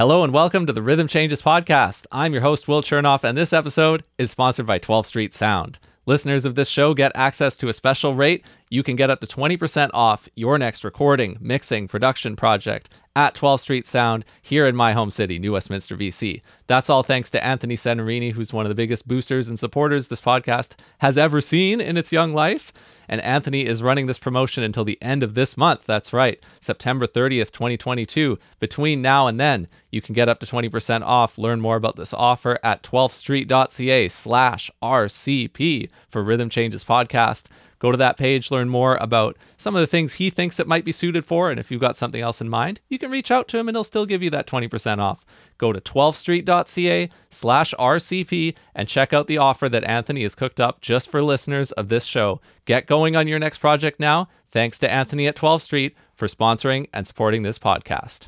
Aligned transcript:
Hello 0.00 0.24
and 0.24 0.32
welcome 0.32 0.64
to 0.64 0.72
the 0.72 0.80
Rhythm 0.80 1.08
Changes 1.08 1.42
podcast. 1.42 2.06
I'm 2.10 2.32
your 2.32 2.40
host, 2.40 2.66
Will 2.66 2.80
Chernoff, 2.80 3.22
and 3.22 3.36
this 3.36 3.52
episode 3.52 4.02
is 4.16 4.30
sponsored 4.30 4.64
by 4.64 4.78
12th 4.78 5.04
Street 5.04 5.34
Sound. 5.34 5.78
Listeners 6.06 6.44
of 6.44 6.54
this 6.54 6.68
show 6.68 6.94
get 6.94 7.12
access 7.14 7.56
to 7.58 7.68
a 7.68 7.72
special 7.72 8.14
rate. 8.14 8.44
You 8.70 8.82
can 8.82 8.96
get 8.96 9.10
up 9.10 9.20
to 9.20 9.26
20% 9.26 9.90
off 9.92 10.28
your 10.34 10.56
next 10.58 10.82
recording, 10.82 11.36
mixing, 11.40 11.88
production 11.88 12.36
project 12.36 12.88
at 13.16 13.34
12th 13.34 13.60
Street 13.60 13.86
Sound 13.86 14.24
here 14.40 14.66
in 14.66 14.76
my 14.76 14.92
home 14.92 15.10
city, 15.10 15.38
New 15.38 15.52
Westminster, 15.52 15.96
BC. 15.96 16.40
That's 16.68 16.88
all 16.88 17.02
thanks 17.02 17.30
to 17.32 17.44
Anthony 17.44 17.76
Senarini, 17.76 18.32
who's 18.32 18.52
one 18.52 18.64
of 18.64 18.70
the 18.70 18.74
biggest 18.76 19.08
boosters 19.08 19.48
and 19.48 19.58
supporters 19.58 20.08
this 20.08 20.20
podcast 20.20 20.74
has 20.98 21.18
ever 21.18 21.40
seen 21.40 21.80
in 21.80 21.96
its 21.96 22.12
young 22.12 22.32
life. 22.32 22.72
And 23.08 23.20
Anthony 23.22 23.66
is 23.66 23.82
running 23.82 24.06
this 24.06 24.20
promotion 24.20 24.62
until 24.62 24.84
the 24.84 25.00
end 25.02 25.24
of 25.24 25.34
this 25.34 25.56
month. 25.56 25.84
That's 25.84 26.12
right, 26.12 26.40
September 26.60 27.08
30th, 27.08 27.50
2022. 27.50 28.38
Between 28.60 29.02
now 29.02 29.26
and 29.26 29.40
then, 29.40 29.66
you 29.90 30.00
can 30.00 30.14
get 30.14 30.28
up 30.28 30.38
to 30.40 30.46
20% 30.46 31.02
off. 31.02 31.36
Learn 31.36 31.60
more 31.60 31.74
about 31.74 31.96
this 31.96 32.14
offer 32.14 32.60
at 32.62 32.84
12thstreet.ca 32.84 34.08
slash 34.08 34.70
RCP 34.80 35.89
for 36.08 36.22
Rhythm 36.22 36.48
Changes 36.50 36.84
Podcast. 36.84 37.46
Go 37.78 37.90
to 37.90 37.96
that 37.96 38.18
page, 38.18 38.50
learn 38.50 38.68
more 38.68 38.96
about 38.96 39.36
some 39.56 39.74
of 39.74 39.80
the 39.80 39.86
things 39.86 40.14
he 40.14 40.28
thinks 40.28 40.60
it 40.60 40.66
might 40.66 40.84
be 40.84 40.92
suited 40.92 41.24
for. 41.24 41.50
And 41.50 41.58
if 41.58 41.70
you've 41.70 41.80
got 41.80 41.96
something 41.96 42.20
else 42.20 42.40
in 42.40 42.48
mind, 42.48 42.80
you 42.88 42.98
can 42.98 43.10
reach 43.10 43.30
out 43.30 43.48
to 43.48 43.58
him 43.58 43.68
and 43.68 43.76
he'll 43.76 43.84
still 43.84 44.04
give 44.04 44.22
you 44.22 44.28
that 44.30 44.46
20% 44.46 44.98
off. 44.98 45.24
Go 45.56 45.72
to 45.72 45.80
12thstreet.ca 45.80 47.08
slash 47.30 47.74
RCP 47.78 48.54
and 48.74 48.88
check 48.88 49.12
out 49.12 49.26
the 49.26 49.38
offer 49.38 49.68
that 49.68 49.84
Anthony 49.84 50.22
has 50.24 50.34
cooked 50.34 50.60
up 50.60 50.82
just 50.82 51.10
for 51.10 51.22
listeners 51.22 51.72
of 51.72 51.88
this 51.88 52.04
show. 52.04 52.40
Get 52.66 52.86
going 52.86 53.16
on 53.16 53.28
your 53.28 53.38
next 53.38 53.58
project 53.58 53.98
now. 53.98 54.28
Thanks 54.48 54.78
to 54.80 54.90
Anthony 54.90 55.26
at 55.26 55.36
12th 55.36 55.62
Street 55.62 55.96
for 56.14 56.26
sponsoring 56.26 56.88
and 56.92 57.06
supporting 57.06 57.44
this 57.44 57.58
podcast. 57.58 58.26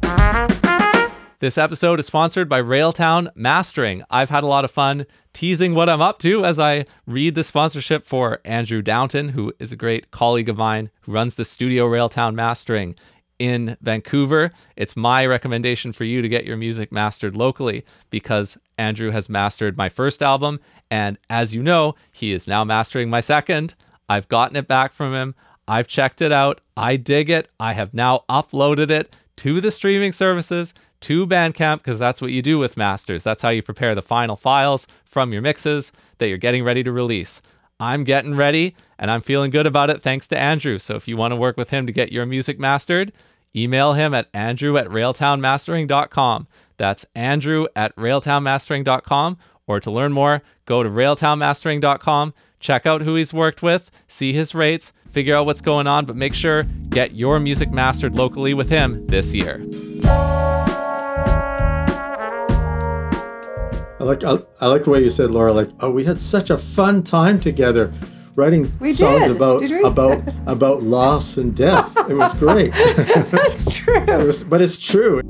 This 1.42 1.59
episode 1.59 1.98
is 1.98 2.06
sponsored 2.06 2.48
by 2.48 2.62
Railtown 2.62 3.28
Mastering. 3.34 4.05
I've 4.09 4.30
had 4.30 4.45
a 4.45 4.46
lot 4.46 4.64
of 4.64 4.70
fun 4.70 5.06
teasing 5.33 5.75
what 5.75 5.89
I'm 5.89 6.00
up 6.00 6.20
to 6.20 6.44
as 6.44 6.61
I 6.61 6.86
read 7.05 7.34
the 7.34 7.42
sponsorship 7.42 8.06
for 8.06 8.39
Andrew 8.44 8.80
Downton, 8.80 9.30
who 9.30 9.52
is 9.58 9.72
a 9.72 9.77
great 9.77 10.12
colleague 10.12 10.48
of 10.48 10.56
mine 10.56 10.91
who 11.00 11.11
runs 11.11 11.34
the 11.34 11.44
studio 11.44 11.89
Railtown 11.89 12.36
Mastering 12.36 12.94
in 13.41 13.77
Vancouver. 13.83 14.52
It's 14.77 14.97
my 14.97 15.27
recommendation 15.27 15.92
for 15.92 16.05
you 16.05 16.22
to 16.22 16.28
get 16.28 16.44
your 16.44 16.56
music 16.56 16.92
mastered 16.92 17.36
locally 17.36 17.84
because 18.08 18.56
Andrew 18.78 19.11
has 19.11 19.28
mastered 19.28 19.77
my 19.77 19.89
first 19.89 20.22
album. 20.22 20.61
And 20.92 21.19
as 21.28 21.56
you 21.56 21.61
know, 21.64 21.97
he 22.12 22.30
is 22.30 22.47
now 22.47 22.62
mastering 22.62 23.11
my 23.11 23.20
second. 23.20 23.74
I've 24.08 24.28
gotten 24.28 24.55
it 24.55 24.69
back 24.69 24.92
from 24.92 25.12
him. 25.12 25.34
I've 25.67 25.89
checked 25.89 26.22
it 26.22 26.30
out. 26.30 26.61
I 26.77 26.95
dig 26.95 27.28
it. 27.28 27.48
I 27.58 27.72
have 27.72 27.92
now 27.92 28.22
uploaded 28.30 28.91
it 28.91 29.17
to 29.39 29.61
the 29.61 29.72
streaming 29.72 30.12
services 30.12 30.72
to 31.03 31.27
Bandcamp 31.27 31.78
because 31.78 31.98
that's 31.98 32.20
what 32.20 32.33
you 32.33 32.42
do 32.42 32.58
with 32.58 32.77
masters. 32.77 33.22
That's 33.22 33.42
how 33.42 33.50
you 33.50 33.62
prepare 33.62 33.95
the 33.95 34.03
final 34.03 34.36
files 34.36 34.86
from 35.05 35.33
your 35.33 35.42
mixes 35.42 35.92
that 36.19 36.28
you're 36.28 36.39
getting 36.39 36.64
ready 36.64 36.83
to 36.83 36.92
release. 36.92 37.42
I'm 37.78 38.05
getting 38.05 38.36
ready 38.36 38.77
and 38.98 39.11
I'm 39.11 39.20
feeling 39.20 39.50
good 39.50 39.67
about 39.67 39.91
it 39.91 40.03
thanks 40.03 40.28
to 40.28 40.39
Andrew. 40.39 40.78
So 40.78 40.95
if 40.95 41.08
you 41.08 41.17
want 41.17 41.33
to 41.33 41.36
work 41.36 41.56
with 41.56 41.70
him 41.70 41.86
to 41.86 41.92
get 41.92 42.12
your 42.12 42.25
music 42.27 42.58
mastered, 42.58 43.12
email 43.55 43.92
him 43.92 44.14
at 44.14 44.28
andrew 44.33 44.77
at 44.78 44.86
railtownmastering.com. 44.86 46.47
That's 46.77 47.06
andrew 47.14 47.67
at 47.75 47.95
railtownmastering.com. 47.97 49.39
Or 49.67 49.80
to 49.80 49.91
learn 49.91 50.12
more, 50.12 50.42
go 50.67 50.83
to 50.83 50.89
railtownmastering.com, 50.89 52.34
check 52.61 52.86
out 52.86 53.03
who 53.03 53.14
he's 53.14 53.33
worked 53.33 53.62
with, 53.62 53.91
see 54.08 54.33
his 54.33 54.55
rates, 54.55 54.92
figure 55.11 55.36
out 55.36 55.47
what's 55.47 55.61
going 55.61 55.86
on, 55.86 56.05
but 56.05 56.17
make 56.17 56.34
sure 56.34 56.64
get 56.89 57.14
your 57.14 57.39
music 57.39 57.70
mastered 57.70 58.17
locally 58.17 58.55
with 58.55 58.69
him 58.69 59.06
this 59.06 59.33
year. 59.33 59.64
I 64.03 64.05
like 64.05 64.25
I, 64.25 64.36
I, 64.61 64.67
like 64.67 64.83
the 64.83 64.91
way 64.91 65.00
you 65.00 65.11
said, 65.11 65.31
Laura. 65.31 65.53
Like, 65.53 65.70
oh, 65.78 65.89
we 65.89 66.03
had 66.03 66.19
such 66.19 66.50
a 66.50 66.58
fun 66.58 67.05
time 67.05 67.39
together, 67.39 67.95
writing 68.34 68.72
we 68.81 68.92
songs 68.92 69.28
did. 69.28 69.36
about 69.36 69.61
did 69.61 69.85
about 69.85 70.20
about 70.48 70.83
loss 70.83 71.36
and 71.36 71.55
death. 71.55 71.96
It 72.11 72.17
was 72.17 72.35
great. 72.35 72.73
That's 72.96 73.64
true. 73.73 74.02
it 74.02 74.27
was, 74.27 74.42
but 74.42 74.61
it's 74.61 74.77
true. 74.77 75.21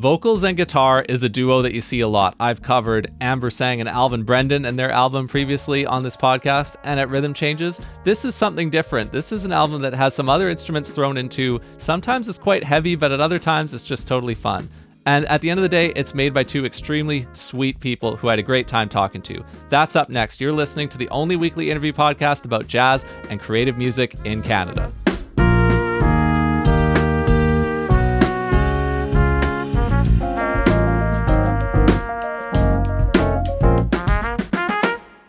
Vocals 0.00 0.44
and 0.44 0.56
guitar 0.56 1.04
is 1.10 1.24
a 1.24 1.28
duo 1.28 1.60
that 1.60 1.74
you 1.74 1.82
see 1.82 2.00
a 2.00 2.08
lot. 2.08 2.34
I've 2.40 2.62
covered 2.62 3.12
Amber 3.20 3.50
Sang 3.50 3.80
and 3.80 3.88
Alvin 3.88 4.22
Brendan 4.22 4.64
and 4.64 4.78
their 4.78 4.90
album 4.90 5.28
previously 5.28 5.84
on 5.84 6.02
this 6.02 6.16
podcast 6.16 6.76
and 6.84 6.98
at 6.98 7.10
Rhythm 7.10 7.34
Changes. 7.34 7.82
This 8.02 8.24
is 8.24 8.34
something 8.34 8.70
different. 8.70 9.12
This 9.12 9.30
is 9.30 9.44
an 9.44 9.52
album 9.52 9.82
that 9.82 9.92
has 9.92 10.14
some 10.14 10.30
other 10.30 10.48
instruments 10.48 10.88
thrown 10.88 11.18
into. 11.18 11.60
Sometimes 11.76 12.30
it's 12.30 12.38
quite 12.38 12.64
heavy, 12.64 12.94
but 12.94 13.12
at 13.12 13.20
other 13.20 13.38
times 13.38 13.74
it's 13.74 13.84
just 13.84 14.08
totally 14.08 14.34
fun. 14.34 14.70
And 15.04 15.26
at 15.26 15.42
the 15.42 15.50
end 15.50 15.58
of 15.58 15.62
the 15.62 15.68
day, 15.68 15.92
it's 15.94 16.14
made 16.14 16.32
by 16.32 16.44
two 16.44 16.64
extremely 16.64 17.26
sweet 17.34 17.78
people 17.78 18.16
who 18.16 18.28
I 18.28 18.32
had 18.32 18.38
a 18.38 18.42
great 18.42 18.68
time 18.68 18.88
talking 18.88 19.20
to. 19.20 19.44
That's 19.68 19.96
up 19.96 20.08
next. 20.08 20.40
You're 20.40 20.50
listening 20.50 20.88
to 20.90 20.98
the 20.98 21.10
only 21.10 21.36
weekly 21.36 21.70
interview 21.70 21.92
podcast 21.92 22.46
about 22.46 22.66
jazz 22.66 23.04
and 23.28 23.38
creative 23.38 23.76
music 23.76 24.16
in 24.24 24.42
Canada. 24.42 24.90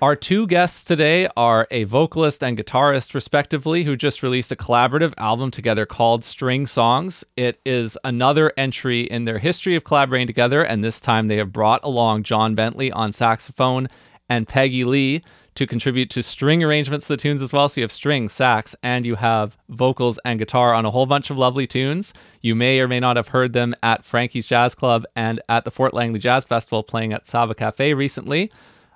Our 0.02 0.16
two 0.16 0.48
guests 0.48 0.84
today 0.84 1.28
are 1.38 1.68
a 1.70 1.84
vocalist 1.84 2.44
and 2.44 2.58
guitarist, 2.58 3.14
respectively, 3.14 3.84
who 3.84 3.96
just 3.96 4.24
released 4.24 4.52
a 4.52 4.56
collaborative 4.56 5.14
album 5.20 5.52
together 5.52 5.86
called 5.86 6.24
String 6.24 6.66
Songs. 6.66 7.24
It 7.38 7.62
is 7.68 8.00
another 8.04 8.52
entry 8.58 9.02
in 9.02 9.26
their 9.26 9.38
history 9.38 9.76
of 9.76 9.84
collaborating 9.84 10.26
together, 10.26 10.64
and 10.64 10.84
this 10.84 11.00
time 11.00 11.28
they 11.28 11.38
have 11.38 11.54
brought 11.54 11.82
along 11.84 12.24
John 12.24 12.56
Bentley 12.56 12.92
on 12.92 13.12
saxophone 13.12 13.90
and 14.28 14.48
Peggy 14.48 14.84
Lee 14.84 15.24
to 15.54 15.68
contribute 15.68 16.10
to 16.10 16.24
string 16.24 16.64
arrangements 16.64 17.06
of 17.06 17.10
the 17.10 17.22
tunes 17.22 17.44
as 17.44 17.54
well. 17.54 17.70
So 17.70 17.82
you 17.82 17.84
have 17.84 17.92
string, 17.92 18.28
sax, 18.28 18.76
and 18.82 19.06
you 19.06 19.14
have 19.18 19.56
vocals 19.70 20.18
and 20.26 20.40
guitar 20.40 20.74
on 20.74 20.84
a 20.84 20.90
whole 20.90 21.06
bunch 21.06 21.30
of 21.30 21.38
lovely 21.38 21.68
tunes. 21.68 22.12
You 22.42 22.56
may 22.56 22.80
or 22.80 22.88
may 22.88 23.00
not 23.00 23.18
have 23.18 23.28
heard 23.28 23.54
them 23.54 23.76
at 23.84 24.04
Frankie's 24.04 24.48
Jazz 24.48 24.74
Club 24.74 25.06
and 25.16 25.40
at 25.48 25.64
the 25.64 25.70
Fort 25.70 25.94
Langley 25.94 26.20
Jazz 26.20 26.44
Festival 26.44 26.82
playing 26.82 27.14
at 27.14 27.28
Sava 27.28 27.54
Cafe 27.54 27.94
recently. 27.94 28.52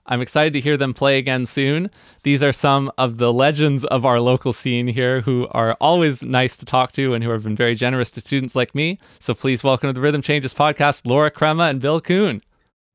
I'm 0.07 0.21
excited 0.21 0.53
to 0.53 0.61
hear 0.61 0.77
them 0.77 0.93
play 0.93 1.17
again 1.17 1.47
soon. 1.47 1.89
These 2.21 2.43
are 2.43 2.53
some 2.53 2.91
of 2.95 3.17
the 3.17 3.33
legends 3.33 3.85
of 3.85 4.05
our 4.05 4.19
local 4.19 4.53
scene 4.53 4.85
here 4.85 5.21
who 5.21 5.47
are 5.49 5.75
always 5.81 6.21
nice 6.21 6.55
to 6.57 6.65
talk 6.65 6.91
to 6.93 7.15
and 7.15 7.23
who 7.23 7.31
have 7.31 7.41
been 7.41 7.55
very 7.55 7.73
generous 7.73 8.11
to 8.11 8.21
students 8.21 8.55
like 8.55 8.75
me. 8.75 8.99
So 9.19 9.33
please 9.33 9.63
welcome 9.63 9.89
to 9.89 9.93
the 9.93 10.01
Rhythm 10.01 10.21
Changes 10.21 10.53
podcast, 10.53 11.01
Laura 11.05 11.31
Crema 11.31 11.63
and 11.63 11.81
Bill 11.81 11.99
Coon. 11.99 12.41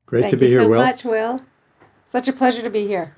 Great 0.06 0.22
Thank 0.22 0.30
to 0.30 0.36
be 0.36 0.46
you 0.46 0.52
here, 0.52 0.60
so 0.62 0.68
Will. 0.68 0.78
much, 0.78 1.04
Will. 1.04 1.40
Such 2.06 2.28
a 2.28 2.32
pleasure 2.32 2.62
to 2.62 2.70
be 2.70 2.86
here. 2.86 3.16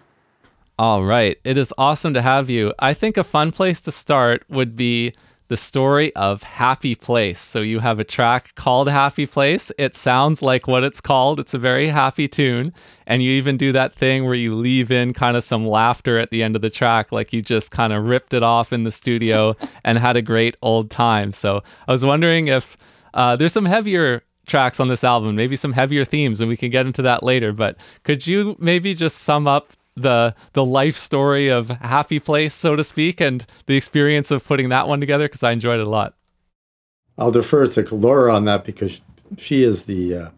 All 0.78 1.04
right. 1.04 1.38
It 1.44 1.58
is 1.58 1.74
awesome 1.76 2.14
to 2.14 2.22
have 2.22 2.48
you. 2.48 2.72
I 2.78 2.94
think 2.94 3.18
a 3.18 3.24
fun 3.24 3.52
place 3.52 3.82
to 3.82 3.92
start 3.92 4.42
would 4.48 4.74
be 4.74 5.12
the 5.52 5.56
story 5.58 6.16
of 6.16 6.42
Happy 6.42 6.94
Place. 6.94 7.38
So 7.38 7.60
you 7.60 7.80
have 7.80 7.98
a 7.98 8.04
track 8.04 8.54
called 8.54 8.88
Happy 8.88 9.26
Place. 9.26 9.70
It 9.76 9.94
sounds 9.94 10.40
like 10.40 10.66
what 10.66 10.82
it's 10.82 10.98
called. 10.98 11.38
It's 11.38 11.52
a 11.52 11.58
very 11.58 11.88
happy 11.88 12.26
tune. 12.26 12.72
And 13.06 13.22
you 13.22 13.32
even 13.32 13.58
do 13.58 13.70
that 13.72 13.94
thing 13.94 14.24
where 14.24 14.34
you 14.34 14.54
leave 14.54 14.90
in 14.90 15.12
kind 15.12 15.36
of 15.36 15.44
some 15.44 15.66
laughter 15.66 16.18
at 16.18 16.30
the 16.30 16.42
end 16.42 16.56
of 16.56 16.62
the 16.62 16.70
track, 16.70 17.12
like 17.12 17.34
you 17.34 17.42
just 17.42 17.70
kind 17.70 17.92
of 17.92 18.02
ripped 18.04 18.32
it 18.32 18.42
off 18.42 18.72
in 18.72 18.84
the 18.84 18.90
studio 18.90 19.54
and 19.84 19.98
had 19.98 20.16
a 20.16 20.22
great 20.22 20.56
old 20.62 20.90
time. 20.90 21.34
So 21.34 21.62
I 21.86 21.92
was 21.92 22.02
wondering 22.02 22.48
if 22.48 22.78
uh, 23.12 23.36
there's 23.36 23.52
some 23.52 23.66
heavier 23.66 24.22
tracks 24.46 24.80
on 24.80 24.88
this 24.88 25.04
album, 25.04 25.36
maybe 25.36 25.56
some 25.56 25.74
heavier 25.74 26.06
themes, 26.06 26.40
and 26.40 26.48
we 26.48 26.56
can 26.56 26.70
get 26.70 26.86
into 26.86 27.02
that 27.02 27.22
later. 27.22 27.52
But 27.52 27.76
could 28.04 28.26
you 28.26 28.56
maybe 28.58 28.94
just 28.94 29.18
sum 29.18 29.46
up 29.46 29.74
the 29.94 30.34
the 30.52 30.64
life 30.64 30.96
story 30.96 31.48
of 31.48 31.68
Happy 31.68 32.18
Place, 32.18 32.54
so 32.54 32.76
to 32.76 32.84
speak, 32.84 33.20
and 33.20 33.46
the 33.66 33.76
experience 33.76 34.30
of 34.30 34.44
putting 34.44 34.68
that 34.70 34.88
one 34.88 35.00
together 35.00 35.26
because 35.26 35.42
I 35.42 35.52
enjoyed 35.52 35.80
it 35.80 35.86
a 35.86 35.90
lot. 35.90 36.14
I'll 37.18 37.30
defer 37.30 37.66
to 37.66 37.94
Laura 37.94 38.34
on 38.34 38.44
that 38.46 38.64
because 38.64 39.00
she 39.38 39.62
is 39.62 39.84
the 39.84 40.14
uh, 40.14 40.30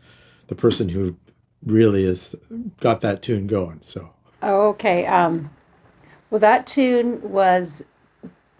the 0.48 0.54
person 0.54 0.88
who 0.88 1.16
really 1.64 2.06
has 2.06 2.34
got 2.80 3.00
that 3.00 3.22
tune 3.22 3.46
going. 3.46 3.80
So 3.82 4.10
okay. 4.42 5.06
Um, 5.06 5.50
well, 6.30 6.40
that 6.40 6.66
tune 6.66 7.20
was 7.22 7.84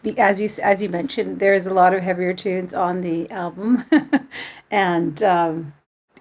the 0.02 0.16
as 0.18 0.40
you 0.40 0.48
as 0.62 0.82
you 0.82 0.88
mentioned. 0.88 1.40
There's 1.40 1.66
a 1.66 1.74
lot 1.74 1.94
of 1.94 2.02
heavier 2.02 2.32
tunes 2.32 2.72
on 2.72 3.00
the 3.00 3.30
album, 3.30 3.84
and 4.70 5.22
um, 5.22 5.72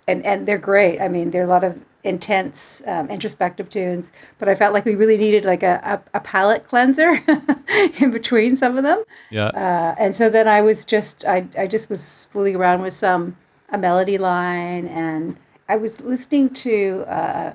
and 0.08 0.26
and 0.26 0.48
they're 0.48 0.58
great. 0.58 1.00
I 1.00 1.08
mean, 1.08 1.32
there 1.32 1.42
are 1.42 1.46
a 1.46 1.50
lot 1.50 1.64
of 1.64 1.80
intense 2.04 2.82
um, 2.88 3.10
introspective 3.10 3.70
tunes 3.70 4.12
but 4.38 4.50
i 4.50 4.56
felt 4.56 4.74
like 4.74 4.86
we 4.86 4.96
really 4.96 5.18
needed 5.18 5.46
like 5.46 5.64
a, 5.64 5.80
a, 6.14 6.18
a 6.18 6.20
palate 6.20 6.68
cleanser 6.68 7.20
in 8.00 8.12
between 8.12 8.56
some 8.56 8.78
of 8.78 8.84
them 8.84 9.04
yeah 9.30 9.48
uh, 9.48 9.96
and 9.98 10.16
so 10.16 10.30
then 10.30 10.48
i 10.48 10.62
was 10.62 10.84
just 10.86 11.26
I, 11.26 11.48
I 11.58 11.68
just 11.68 11.90
was 11.90 12.28
fooling 12.32 12.56
around 12.56 12.82
with 12.82 12.94
some 12.94 13.38
a 13.70 13.78
melody 13.78 14.18
line 14.18 14.88
and 14.88 15.38
i 15.70 15.78
was 15.78 16.02
listening 16.02 16.50
to 16.50 17.06
uh, 17.08 17.54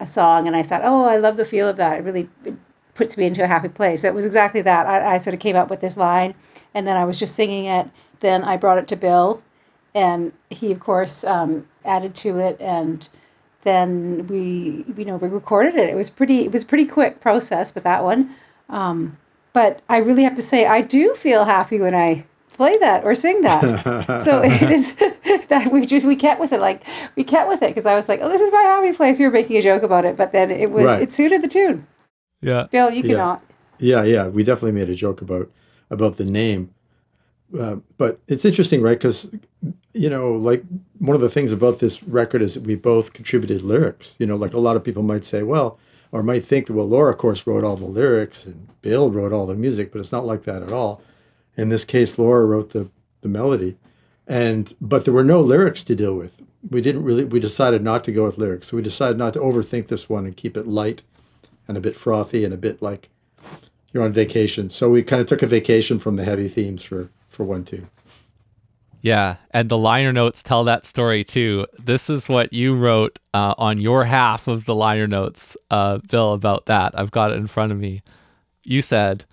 a 0.00 0.06
song 0.06 0.46
and 0.46 0.54
i 0.54 0.62
thought 0.62 0.82
oh 0.84 1.04
i 1.04 1.16
love 1.16 1.36
the 1.36 1.44
feel 1.44 1.68
of 1.68 1.76
that 1.78 1.98
it 1.98 2.02
really 2.02 2.28
it 2.44 2.54
puts 2.96 3.16
me 3.16 3.26
into 3.26 3.44
a 3.44 3.46
happy 3.46 3.68
place. 3.68 4.02
So 4.02 4.08
it 4.08 4.14
was 4.14 4.26
exactly 4.26 4.62
that. 4.62 4.86
I, 4.86 5.14
I 5.14 5.18
sort 5.18 5.34
of 5.34 5.40
came 5.40 5.54
up 5.54 5.70
with 5.70 5.80
this 5.80 5.96
line, 5.96 6.34
and 6.74 6.86
then 6.86 6.96
I 6.96 7.04
was 7.04 7.18
just 7.18 7.36
singing 7.36 7.66
it. 7.66 7.88
Then 8.20 8.42
I 8.42 8.56
brought 8.56 8.78
it 8.78 8.88
to 8.88 8.96
Bill, 8.96 9.42
and 9.94 10.32
he 10.50 10.72
of 10.72 10.80
course 10.80 11.22
um, 11.22 11.68
added 11.84 12.14
to 12.16 12.38
it, 12.38 12.60
and 12.60 13.08
then 13.66 14.26
we 14.28 14.84
you 14.96 15.04
know 15.04 15.16
we 15.16 15.28
recorded 15.28 15.74
it. 15.74 15.88
It 15.90 15.96
was 15.96 16.08
pretty 16.08 16.44
it 16.44 16.52
was 16.52 16.64
pretty 16.64 16.86
quick 16.86 17.20
process 17.20 17.74
with 17.74 17.84
that 17.84 18.04
one. 18.04 18.30
Um, 18.68 19.16
but 19.52 19.80
I 19.88 19.98
really 19.98 20.22
have 20.22 20.34
to 20.36 20.42
say 20.42 20.66
I 20.66 20.80
do 20.80 21.14
feel 21.14 21.44
happy 21.44 21.80
when 21.80 21.94
I 21.94 22.24
play 22.52 22.78
that 22.78 23.04
or 23.04 23.14
sing 23.14 23.42
that. 23.42 24.20
so 24.26 24.42
it 24.42 24.70
is 24.70 24.94
that 25.48 25.70
we 25.72 25.84
just 25.84 26.06
we 26.06 26.16
kept 26.16 26.40
with 26.40 26.52
it 26.52 26.60
like 26.60 26.82
we 27.16 27.24
kept 27.24 27.48
with 27.48 27.62
it 27.62 27.68
because 27.70 27.86
I 27.86 27.94
was 27.94 28.08
like, 28.08 28.20
oh, 28.22 28.28
this 28.28 28.40
is 28.40 28.52
my 28.52 28.62
happy 28.62 28.92
place. 28.92 29.18
You 29.20 29.26
were 29.26 29.32
making 29.32 29.56
a 29.56 29.62
joke 29.62 29.82
about 29.82 30.04
it, 30.04 30.16
but 30.16 30.32
then 30.32 30.50
it 30.50 30.70
was 30.70 30.84
Right. 30.86 31.02
it 31.02 31.12
suited 31.12 31.42
the 31.42 31.48
tune. 31.48 31.86
Yeah. 32.40 32.66
Bill, 32.70 32.90
you 32.90 33.02
Yeah. 33.02 33.08
cannot. 33.10 33.42
Yeah, 33.78 34.04
yeah, 34.04 34.28
we 34.28 34.42
definitely 34.42 34.72
made 34.80 34.88
a 34.88 34.94
joke 34.94 35.20
about 35.20 35.50
about 35.90 36.16
the 36.16 36.24
name, 36.24 36.70
uh, 37.58 37.76
but 37.96 38.20
it's 38.28 38.44
interesting, 38.44 38.82
right? 38.82 38.98
Because 38.98 39.30
you 39.92 40.10
know, 40.10 40.32
like 40.32 40.62
one 40.98 41.14
of 41.14 41.22
the 41.22 41.30
things 41.30 41.52
about 41.52 41.78
this 41.78 42.02
record 42.02 42.42
is 42.42 42.54
that 42.54 42.64
we 42.64 42.74
both 42.74 43.12
contributed 43.12 43.62
lyrics. 43.62 44.16
You 44.18 44.26
know, 44.26 44.36
like 44.36 44.52
a 44.52 44.58
lot 44.58 44.76
of 44.76 44.84
people 44.84 45.02
might 45.02 45.24
say, 45.24 45.42
well, 45.42 45.78
or 46.12 46.22
might 46.22 46.44
think 46.44 46.66
that 46.66 46.74
well, 46.74 46.88
Laura, 46.88 47.12
of 47.12 47.18
course, 47.18 47.46
wrote 47.46 47.64
all 47.64 47.76
the 47.76 47.86
lyrics 47.86 48.46
and 48.46 48.68
Bill 48.82 49.10
wrote 49.10 49.32
all 49.32 49.46
the 49.46 49.54
music, 49.54 49.92
but 49.92 50.00
it's 50.00 50.12
not 50.12 50.26
like 50.26 50.44
that 50.44 50.62
at 50.62 50.72
all. 50.72 51.02
In 51.56 51.70
this 51.70 51.84
case, 51.84 52.18
Laura 52.18 52.44
wrote 52.44 52.70
the 52.70 52.90
the 53.22 53.28
melody, 53.28 53.76
and 54.26 54.74
but 54.80 55.04
there 55.04 55.14
were 55.14 55.24
no 55.24 55.40
lyrics 55.40 55.82
to 55.84 55.94
deal 55.94 56.14
with. 56.14 56.42
We 56.68 56.80
didn't 56.80 57.04
really. 57.04 57.24
We 57.24 57.40
decided 57.40 57.82
not 57.82 58.04
to 58.04 58.12
go 58.12 58.24
with 58.24 58.38
lyrics, 58.38 58.68
so 58.68 58.76
we 58.76 58.82
decided 58.82 59.16
not 59.16 59.32
to 59.34 59.40
overthink 59.40 59.88
this 59.88 60.08
one 60.08 60.26
and 60.26 60.36
keep 60.36 60.56
it 60.56 60.66
light 60.66 61.02
and 61.66 61.76
a 61.76 61.80
bit 61.80 61.96
frothy 61.96 62.44
and 62.44 62.52
a 62.52 62.58
bit 62.58 62.82
like 62.82 63.08
you're 63.92 64.04
on 64.04 64.12
vacation. 64.12 64.68
So 64.68 64.90
we 64.90 65.02
kind 65.02 65.22
of 65.22 65.26
took 65.26 65.42
a 65.42 65.46
vacation 65.46 65.98
from 65.98 66.16
the 66.16 66.24
heavy 66.24 66.48
themes 66.48 66.82
for 66.82 67.08
for 67.36 67.44
one 67.44 67.64
two. 67.64 67.86
Yeah, 69.02 69.36
and 69.52 69.68
the 69.68 69.78
liner 69.78 70.12
notes 70.12 70.42
tell 70.42 70.64
that 70.64 70.84
story 70.84 71.22
too. 71.22 71.66
This 71.78 72.10
is 72.10 72.28
what 72.28 72.52
you 72.52 72.74
wrote 72.74 73.20
uh, 73.34 73.54
on 73.56 73.78
your 73.78 74.04
half 74.04 74.48
of 74.48 74.64
the 74.64 74.74
liner 74.74 75.06
notes, 75.06 75.56
uh, 75.70 75.98
Bill, 75.98 76.32
about 76.32 76.66
that. 76.66 76.98
I've 76.98 77.12
got 77.12 77.30
it 77.30 77.36
in 77.36 77.46
front 77.46 77.70
of 77.70 77.78
me. 77.78 78.02
You 78.64 78.82
said, 78.82 79.24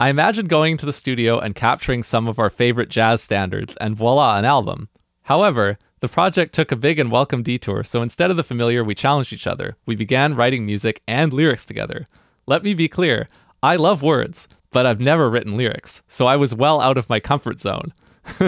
I 0.00 0.08
imagine 0.08 0.46
going 0.46 0.76
to 0.78 0.86
the 0.86 0.92
studio 0.92 1.38
and 1.38 1.54
capturing 1.54 2.02
some 2.02 2.26
of 2.26 2.40
our 2.40 2.50
favorite 2.50 2.88
jazz 2.88 3.22
standards, 3.22 3.76
and 3.76 3.94
voila, 3.94 4.36
an 4.38 4.44
album. 4.44 4.88
However, 5.22 5.78
the 6.00 6.08
project 6.08 6.52
took 6.52 6.72
a 6.72 6.76
big 6.76 6.98
and 6.98 7.12
welcome 7.12 7.44
detour, 7.44 7.84
so 7.84 8.02
instead 8.02 8.32
of 8.32 8.36
the 8.36 8.42
familiar, 8.42 8.82
we 8.82 8.96
challenged 8.96 9.32
each 9.32 9.46
other. 9.46 9.76
We 9.86 9.94
began 9.94 10.34
writing 10.34 10.66
music 10.66 11.00
and 11.06 11.32
lyrics 11.32 11.64
together. 11.64 12.08
Let 12.46 12.64
me 12.64 12.74
be 12.74 12.88
clear 12.88 13.28
I 13.62 13.76
love 13.76 14.02
words, 14.02 14.48
but 14.72 14.86
I've 14.86 15.00
never 15.00 15.30
written 15.30 15.56
lyrics, 15.56 16.02
so 16.08 16.26
I 16.26 16.36
was 16.36 16.54
well 16.54 16.80
out 16.80 16.98
of 16.98 17.08
my 17.08 17.20
comfort 17.20 17.60
zone. 17.60 17.92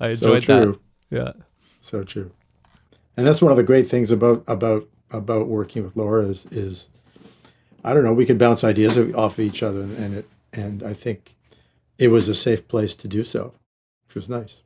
I 0.00 0.08
enjoyed 0.10 0.44
So 0.44 0.64
true. 0.64 0.80
that. 1.10 1.16
Yeah. 1.16 1.32
So 1.80 2.02
true. 2.04 2.30
And 3.16 3.26
that's 3.26 3.42
one 3.42 3.50
of 3.50 3.56
the 3.56 3.62
great 3.62 3.86
things 3.86 4.10
about 4.10 4.42
about 4.46 4.88
about 5.10 5.46
working 5.48 5.82
with 5.82 5.96
Laura 5.96 6.24
is 6.26 6.46
is 6.46 6.88
I 7.84 7.92
don't 7.92 8.04
know, 8.04 8.14
we 8.14 8.26
could 8.26 8.38
bounce 8.38 8.64
ideas 8.64 8.96
off 9.14 9.34
of 9.38 9.40
each 9.44 9.62
other 9.62 9.82
and 9.82 10.14
it 10.14 10.28
and 10.52 10.82
I 10.82 10.94
think 10.94 11.34
it 11.98 12.08
was 12.08 12.28
a 12.28 12.34
safe 12.34 12.66
place 12.68 12.94
to 12.96 13.08
do 13.08 13.22
so, 13.24 13.52
which 14.06 14.14
was 14.14 14.28
nice. 14.28 14.62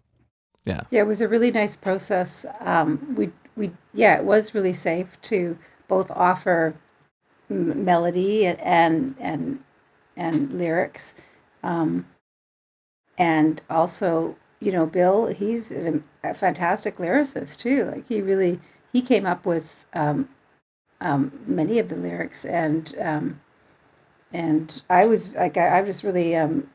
Yeah, 0.64 0.82
Yeah, 0.90 1.02
it 1.02 1.06
was 1.06 1.20
a 1.20 1.28
really 1.28 1.50
nice 1.50 1.76
process. 1.76 2.46
Um, 2.60 3.14
we 3.16 3.30
we 3.56 3.72
yeah, 3.94 4.16
it 4.18 4.24
was 4.24 4.54
really 4.54 4.72
safe 4.72 5.20
to 5.22 5.58
both 5.88 6.10
offer 6.12 6.74
m- 7.50 7.84
melody 7.84 8.46
and 8.46 9.14
and 9.18 9.58
and, 10.16 10.52
lyrics, 10.52 11.14
um, 11.62 12.06
and 13.18 13.62
also 13.70 14.36
you 14.60 14.72
know 14.72 14.86
Bill, 14.86 15.26
he's 15.26 15.72
a, 15.72 16.00
a 16.24 16.34
fantastic 16.34 16.96
lyricist 16.96 17.58
too. 17.58 17.84
Like 17.84 18.08
he 18.08 18.20
really 18.20 18.60
he 18.92 19.02
came 19.02 19.26
up 19.26 19.44
with 19.46 19.84
um, 19.94 20.28
um, 21.00 21.32
many 21.46 21.78
of 21.78 21.88
the 21.88 21.96
lyrics 21.96 22.44
and 22.44 22.94
um, 23.00 23.40
and 24.32 24.82
I 24.88 25.06
was 25.06 25.36
like 25.36 25.56
I, 25.56 25.78
I 25.78 25.80
was 25.82 26.04
really 26.04 26.36
um, 26.36 26.68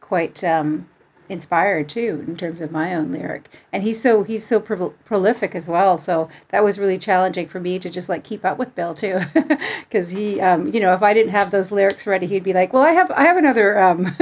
quite 0.00 0.44
um, 0.44 0.88
inspired 1.32 1.88
too 1.88 2.24
in 2.26 2.36
terms 2.36 2.60
of 2.60 2.70
my 2.70 2.94
own 2.94 3.10
lyric. 3.10 3.48
And 3.72 3.82
he's 3.82 4.00
so 4.00 4.22
he's 4.22 4.44
so 4.44 4.60
pro- 4.60 4.90
prolific 5.04 5.54
as 5.54 5.68
well. 5.68 5.98
So 5.98 6.28
that 6.48 6.62
was 6.62 6.78
really 6.78 6.98
challenging 6.98 7.48
for 7.48 7.58
me 7.58 7.78
to 7.78 7.90
just 7.90 8.08
like 8.08 8.22
keep 8.22 8.44
up 8.44 8.58
with 8.58 8.74
bill 8.74 8.94
too. 8.94 9.20
Because 9.82 10.10
he 10.10 10.40
um 10.40 10.68
you 10.68 10.80
know 10.80 10.94
if 10.94 11.02
i 11.02 11.12
didn't 11.12 11.32
have 11.32 11.50
those 11.50 11.70
lyrics 11.70 12.06
ready 12.06 12.26
he'd 12.26 12.42
be 12.42 12.54
like 12.54 12.72
well 12.72 12.82
i 12.82 12.92
have 12.92 13.10
i 13.10 13.24
have 13.24 13.36
another 13.36 13.78
um 13.78 14.06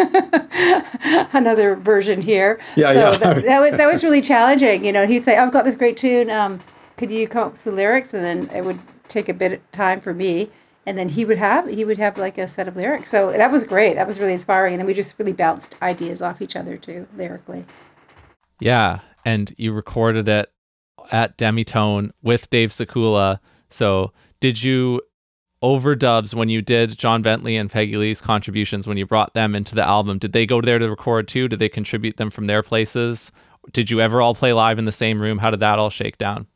another 1.33 1.77
version 1.77 2.21
here. 2.23 2.59
Yeah, 2.77 2.93
so 2.93 2.99
yeah. 3.12 3.17
That, 3.19 3.45
that 3.45 3.61
was 3.61 3.71
that 3.73 3.87
was 3.87 4.03
really 4.03 4.21
challenging. 4.21 4.85
You 4.85 4.93
know 4.93 5.07
he'd 5.07 5.25
say 5.25 5.37
i've 5.37 5.53
got 5.53 5.65
this 5.65 5.77
great 5.77 5.97
tune 5.97 6.31
um 6.31 6.59
could 6.97 7.11
you 7.11 7.27
come 7.27 7.45
up 7.45 7.53
with 7.53 7.61
some 7.61 7.77
lyrics? 7.77 8.12
And 8.12 8.23
then 8.23 8.55
it 8.55 8.62
would 8.62 8.79
take 9.09 9.31
a 9.31 9.35
bit 9.35 9.55
of 9.55 9.73
time 9.73 10.03
for 10.03 10.12
me 10.12 10.51
and 10.87 10.99
then 10.99 11.09
he 11.09 11.25
would 11.25 11.38
have 11.38 11.69
he 11.69 11.85
would 11.85 11.99
have 11.99 12.19
like 12.19 12.38
a 12.38 12.49
set 12.49 12.69
of 12.69 12.77
lyrics 12.77 13.11
so 13.11 13.32
that 13.32 13.50
was 13.53 13.65
great 13.65 13.94
that 13.94 14.06
was 14.06 14.21
really 14.21 14.32
inspiring 14.32 14.75
and 14.75 14.81
then 14.81 14.87
we 14.87 14.94
just 14.94 15.19
really 15.19 15.32
bounced 15.32 15.77
ideas 15.82 16.23
off 16.23 16.43
each 16.43 16.56
other 16.56 16.77
too 16.77 17.06
lyrically 17.17 17.65
Yeah, 18.61 19.00
and 19.25 19.55
you 19.59 19.73
recorded 19.73 20.29
it 20.29 20.53
at 21.12 21.37
Demitone 21.38 22.12
with 22.23 22.50
Dave 22.50 22.71
Sikula. 22.71 23.41
So, 23.71 24.12
did 24.41 24.62
you 24.62 25.03
overdubs 25.62 26.35
when 26.35 26.49
you 26.49 26.62
did 26.62 26.99
John 26.99 27.23
Bentley 27.23 27.56
and 27.56 27.71
Peggy 27.71 27.97
Lee's 27.97 28.21
contributions 28.21 28.87
when 28.87 28.97
you 28.97 29.06
brought 29.06 29.35
them 29.35 29.55
into 29.55 29.75
the 29.75 29.87
album? 29.87 30.19
Did 30.19 30.33
they 30.33 30.47
go 30.47 30.61
there 30.61 30.79
to 30.79 30.91
record 30.91 31.29
too? 31.29 31.49
Did 31.49 31.59
they 31.59 31.69
contribute 31.69 32.17
them 32.17 32.31
from 32.31 32.47
their 32.47 32.62
places? 32.62 33.33
Did 33.73 33.91
you 33.91 34.00
ever 34.00 34.23
all 34.23 34.35
play 34.35 34.53
live 34.53 34.79
in 34.79 34.87
the 34.87 34.93
same 34.93 35.21
room? 35.21 35.38
How 35.38 35.50
did 35.50 35.61
that 35.61 35.79
all 35.79 35.91
shake 35.91 36.19
down? 36.19 36.47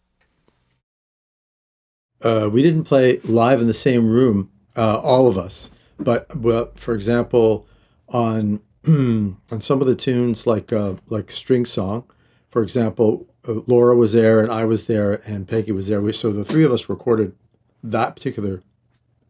Uh, 2.24 2.48
we 2.50 2.62
didn't 2.62 2.84
play 2.84 3.18
live 3.20 3.60
in 3.60 3.66
the 3.66 3.74
same 3.74 4.08
room, 4.08 4.50
uh, 4.76 4.98
all 4.98 5.28
of 5.28 5.36
us. 5.36 5.70
But 5.98 6.34
well, 6.34 6.72
for 6.74 6.94
example, 6.94 7.66
on 8.08 8.60
on 8.86 9.60
some 9.60 9.80
of 9.80 9.86
the 9.86 9.94
tunes 9.94 10.46
like 10.46 10.72
uh, 10.72 10.94
like 11.08 11.30
String 11.30 11.66
Song, 11.66 12.04
for 12.50 12.62
example, 12.62 13.26
uh, 13.46 13.60
Laura 13.66 13.94
was 13.94 14.12
there 14.12 14.40
and 14.40 14.50
I 14.50 14.64
was 14.64 14.86
there 14.86 15.20
and 15.26 15.46
Peggy 15.46 15.72
was 15.72 15.88
there. 15.88 16.00
We, 16.00 16.12
so 16.12 16.32
the 16.32 16.44
three 16.44 16.64
of 16.64 16.72
us 16.72 16.88
recorded 16.88 17.34
that 17.82 18.16
particular 18.16 18.62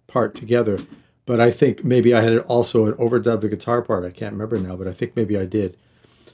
part 0.07 0.35
together. 0.35 0.81
But 1.27 1.41
I 1.41 1.51
think 1.51 1.85
maybe 1.85 2.15
I 2.15 2.21
had 2.21 2.39
also 2.41 2.87
an 2.87 2.93
overdubbed 2.95 3.49
guitar 3.49 3.81
part. 3.83 4.05
I 4.05 4.11
can't 4.11 4.33
remember 4.33 4.59
now, 4.59 4.77
but 4.77 4.87
I 4.87 4.93
think 4.93 5.17
maybe 5.17 5.39
I 5.39 5.47
did. 5.47 5.77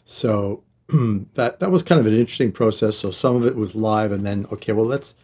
So 0.04 0.64
that 0.88 1.60
that 1.60 1.70
was 1.70 1.82
kind 1.82 2.00
of 2.00 2.06
an 2.06 2.14
interesting 2.14 2.52
process. 2.52 2.96
So 2.96 3.10
some 3.10 3.36
of 3.36 3.46
it 3.46 3.56
was 3.56 3.74
live, 3.74 4.10
and 4.12 4.26
then 4.26 4.46
okay, 4.52 4.72
well 4.72 4.86
let's 4.86 5.14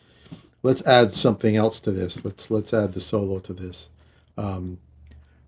let's 0.67 0.83
add 0.87 1.11
something 1.13 1.57
else 1.57 1.81
to 1.81 1.93
this. 1.93 2.25
Let's 2.25 2.51
let's 2.51 2.75
add 2.75 2.93
the 2.95 3.01
solo 3.01 3.39
to 3.41 3.55
this. 3.55 3.91
Um, 4.39 4.79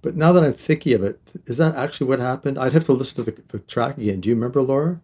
but 0.03 0.17
now 0.17 0.33
that 0.33 0.45
I'm 0.45 0.55
thinking 0.55 0.95
of 0.95 1.03
it, 1.05 1.21
is 1.47 1.59
that 1.59 1.75
actually 1.77 2.09
what 2.09 2.21
happened? 2.21 2.59
I'd 2.59 2.73
have 2.75 2.85
to 2.87 2.93
listen 2.93 3.25
to 3.25 3.31
the, 3.31 3.43
the 3.49 3.59
track 3.61 3.99
again. 3.99 4.21
Do 4.21 4.29
you 4.31 4.35
remember 4.37 4.63
Laura 4.63 5.01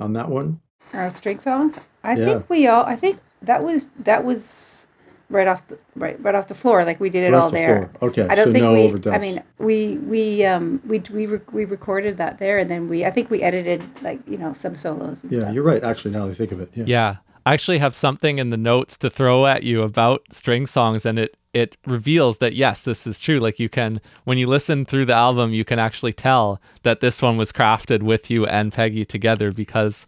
on 0.00 0.12
that 0.14 0.28
one? 0.30 0.60
uh, 0.94 1.10
string 1.10 1.38
songs 1.38 1.78
i 2.04 2.14
Yeah. 2.14 2.24
think 2.26 2.50
we 2.50 2.66
all 2.68 2.84
i 2.84 2.96
think 2.96 3.18
that 3.42 3.62
was 3.64 3.86
that 4.00 4.24
was 4.24 4.86
right 5.30 5.48
off 5.48 5.66
the 5.68 5.78
right 5.96 6.16
right 6.22 6.34
off 6.36 6.46
the 6.48 6.54
floor 6.54 6.84
like 6.84 7.00
we 7.00 7.10
did 7.10 7.24
it 7.24 7.32
Right 7.32 7.38
all 7.42 7.50
the 7.50 7.56
there 7.56 7.90
floor. 7.90 8.10
Okay, 8.10 8.26
I 8.30 8.34
don't 8.36 8.46
so 8.46 8.52
think 8.52 8.62
no 8.62 8.72
we. 8.72 8.88
overdubs. 8.88 9.12
I 9.14 9.18
mean, 9.18 9.42
we 9.58 9.98
we 9.98 10.44
um 10.44 10.80
we 10.86 11.02
we 11.12 11.26
re- 11.26 11.40
we 11.52 11.64
recorded 11.64 12.16
that 12.18 12.38
there, 12.38 12.58
and 12.60 12.70
then 12.70 12.88
we. 12.88 13.04
I 13.04 13.10
think 13.10 13.30
we 13.30 13.42
edited 13.42 13.82
like 14.02 14.20
you 14.28 14.38
know 14.38 14.52
some 14.54 14.76
solos 14.76 15.24
and 15.24 15.32
yeah, 15.32 15.40
stuff. 15.40 15.54
you're 15.54 15.64
right. 15.64 15.82
Actually, 15.82 16.12
now 16.12 16.26
that 16.26 16.32
I 16.32 16.34
think 16.34 16.52
of 16.52 16.60
it, 16.60 16.70
yeah. 16.74 16.84
Yeah. 16.86 17.16
I 17.46 17.54
actually 17.54 17.78
have 17.78 17.94
something 17.94 18.38
in 18.38 18.50
the 18.50 18.56
notes 18.56 18.98
to 18.98 19.08
throw 19.08 19.46
at 19.46 19.62
you 19.62 19.80
about 19.82 20.22
string 20.32 20.66
songs 20.66 21.06
and 21.06 21.18
it 21.18 21.36
it 21.54 21.76
reveals 21.86 22.36
that 22.38 22.54
yes, 22.54 22.82
this 22.82 23.06
is 23.06 23.18
true. 23.18 23.38
Like 23.40 23.58
you 23.58 23.68
can 23.70 24.00
when 24.24 24.36
you 24.36 24.46
listen 24.46 24.84
through 24.84 25.06
the 25.06 25.14
album, 25.14 25.54
you 25.54 25.64
can 25.64 25.78
actually 25.78 26.12
tell 26.12 26.60
that 26.82 27.00
this 27.00 27.22
one 27.22 27.36
was 27.38 27.52
crafted 27.52 28.02
with 28.02 28.30
you 28.30 28.44
and 28.46 28.72
Peggy 28.72 29.04
together 29.06 29.52
because 29.52 30.04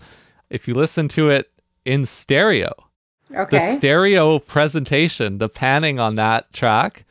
if 0.50 0.68
you 0.68 0.74
listen 0.74 1.08
to 1.08 1.30
it 1.30 1.50
in 1.86 2.04
stereo, 2.04 2.72
okay. 3.34 3.56
the 3.72 3.78
stereo 3.78 4.38
presentation, 4.40 5.38
the 5.38 5.48
panning 5.48 5.98
on 5.98 6.16
that 6.16 6.52
track 6.52 7.04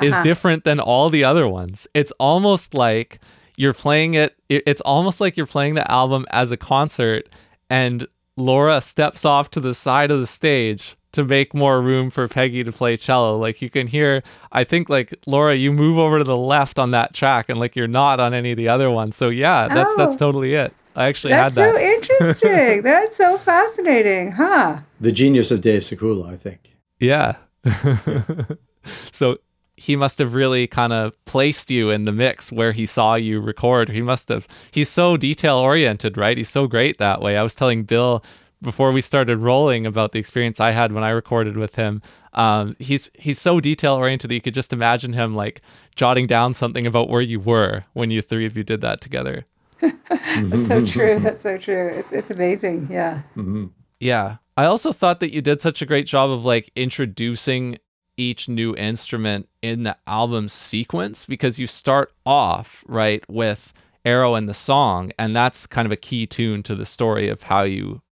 is 0.00 0.12
Uh-huh. 0.14 0.22
different 0.22 0.64
than 0.64 0.78
all 0.80 1.10
the 1.10 1.24
other 1.24 1.48
ones. 1.48 1.86
It's 1.92 2.12
almost 2.20 2.72
like 2.72 3.18
you're 3.56 3.74
playing 3.74 4.14
it- 4.14 4.36
it's 4.48 4.80
almost 4.82 5.20
like 5.20 5.36
you're 5.36 5.46
playing 5.46 5.74
the 5.74 5.90
album 5.90 6.24
as 6.30 6.50
a 6.52 6.56
concert 6.56 7.28
and 7.68 8.06
Laura 8.36 8.80
steps 8.80 9.24
off 9.24 9.50
to 9.50 9.60
the 9.60 9.74
side 9.74 10.10
of 10.10 10.20
the 10.20 10.26
stage 10.26 10.96
to 11.12 11.24
make 11.24 11.54
more 11.54 11.80
room 11.80 12.10
for 12.10 12.28
Peggy 12.28 12.62
to 12.62 12.70
play 12.72 12.96
cello. 12.96 13.38
Like 13.38 13.62
you 13.62 13.70
can 13.70 13.86
hear, 13.86 14.22
I 14.52 14.64
think 14.64 14.90
like 14.90 15.14
Laura, 15.26 15.54
you 15.54 15.72
move 15.72 15.96
over 15.98 16.18
to 16.18 16.24
the 16.24 16.36
left 16.36 16.78
on 16.78 16.90
that 16.90 17.14
track 17.14 17.48
and 17.48 17.58
like 17.58 17.74
you're 17.74 17.88
not 17.88 18.20
on 18.20 18.34
any 18.34 18.50
of 18.50 18.58
the 18.58 18.68
other 18.68 18.90
ones. 18.90 19.16
So 19.16 19.30
yeah, 19.30 19.68
that's 19.68 19.94
that's 19.96 20.14
Oh. 20.16 20.18
totally 20.18 20.52
it. 20.54 20.74
I 20.94 21.06
actually 21.06 21.32
had 21.34 21.52
that. 21.52 21.72
That's 21.74 21.78
so 21.78 21.82
interesting. 21.82 22.82
That's 22.82 23.16
so 23.16 23.36
fascinating, 23.36 24.32
huh? 24.32 24.78
The 25.00 25.12
genius 25.12 25.50
of 25.50 25.60
Dave 25.60 25.82
Sikula, 25.82 26.30
I 26.32 26.36
think. 26.38 26.74
Yeah. 26.98 27.36
so 29.12 29.38
he 29.76 29.94
must 29.94 30.18
have 30.18 30.34
really 30.34 30.66
kind 30.66 30.92
of 30.92 31.12
placed 31.26 31.70
you 31.70 31.90
in 31.90 32.04
the 32.04 32.12
mix 32.12 32.50
where 32.50 32.72
he 32.72 32.86
saw 32.86 33.14
you 33.14 33.40
record. 33.40 33.90
He 33.90 34.02
must 34.02 34.28
have. 34.30 34.48
He's 34.70 34.88
so 34.88 35.16
detail 35.16 35.56
oriented, 35.58 36.16
right? 36.16 36.36
He's 36.36 36.48
so 36.48 36.66
great 36.66 36.98
that 36.98 37.20
way. 37.20 37.36
I 37.36 37.42
was 37.42 37.54
telling 37.54 37.84
Bill 37.84 38.24
before 38.62 38.90
we 38.90 39.02
started 39.02 39.38
rolling 39.38 39.84
about 39.84 40.12
the 40.12 40.18
experience 40.18 40.60
I 40.60 40.70
had 40.70 40.92
when 40.92 41.04
I 41.04 41.10
recorded 41.10 41.56
with 41.56 41.74
him. 41.74 42.00
Um, 42.32 42.74
he's 42.78 43.10
he's 43.14 43.40
so 43.40 43.60
detail 43.60 43.94
oriented 43.94 44.30
that 44.30 44.34
you 44.34 44.40
could 44.40 44.54
just 44.54 44.72
imagine 44.72 45.12
him 45.12 45.34
like 45.34 45.60
jotting 45.94 46.26
down 46.26 46.54
something 46.54 46.86
about 46.86 47.08
where 47.08 47.22
you 47.22 47.38
were 47.38 47.84
when 47.92 48.10
you 48.10 48.22
three 48.22 48.46
of 48.46 48.56
you 48.56 48.64
did 48.64 48.80
that 48.80 49.00
together. 49.00 49.44
That's 49.80 50.66
so 50.66 50.86
true. 50.86 51.20
That's 51.20 51.42
so 51.42 51.58
true. 51.58 51.88
It's 51.88 52.12
it's 52.12 52.30
amazing. 52.30 52.88
Yeah. 52.90 53.22
Mm-hmm. 53.36 53.66
Yeah. 54.00 54.36
I 54.56 54.64
also 54.64 54.92
thought 54.92 55.20
that 55.20 55.34
you 55.34 55.42
did 55.42 55.60
such 55.60 55.82
a 55.82 55.86
great 55.86 56.06
job 56.06 56.30
of 56.30 56.46
like 56.46 56.70
introducing 56.74 57.78
each 58.16 58.48
new 58.48 58.74
instrument 58.76 59.48
in 59.62 59.82
the 59.82 59.96
album 60.06 60.48
sequence 60.48 61.26
because 61.26 61.58
you 61.58 61.66
start 61.66 62.12
off 62.24 62.84
right 62.86 63.22
with 63.28 63.72
Arrow 64.04 64.34
and 64.34 64.48
the 64.48 64.54
song, 64.54 65.12
and 65.18 65.34
that's 65.34 65.66
kind 65.66 65.84
of 65.84 65.92
a 65.92 65.96
key 65.96 66.26
tune 66.26 66.62
to 66.62 66.74
the 66.74 66.86
story 66.86 67.28
of 67.28 67.44
how 67.44 67.62
you 67.62 68.02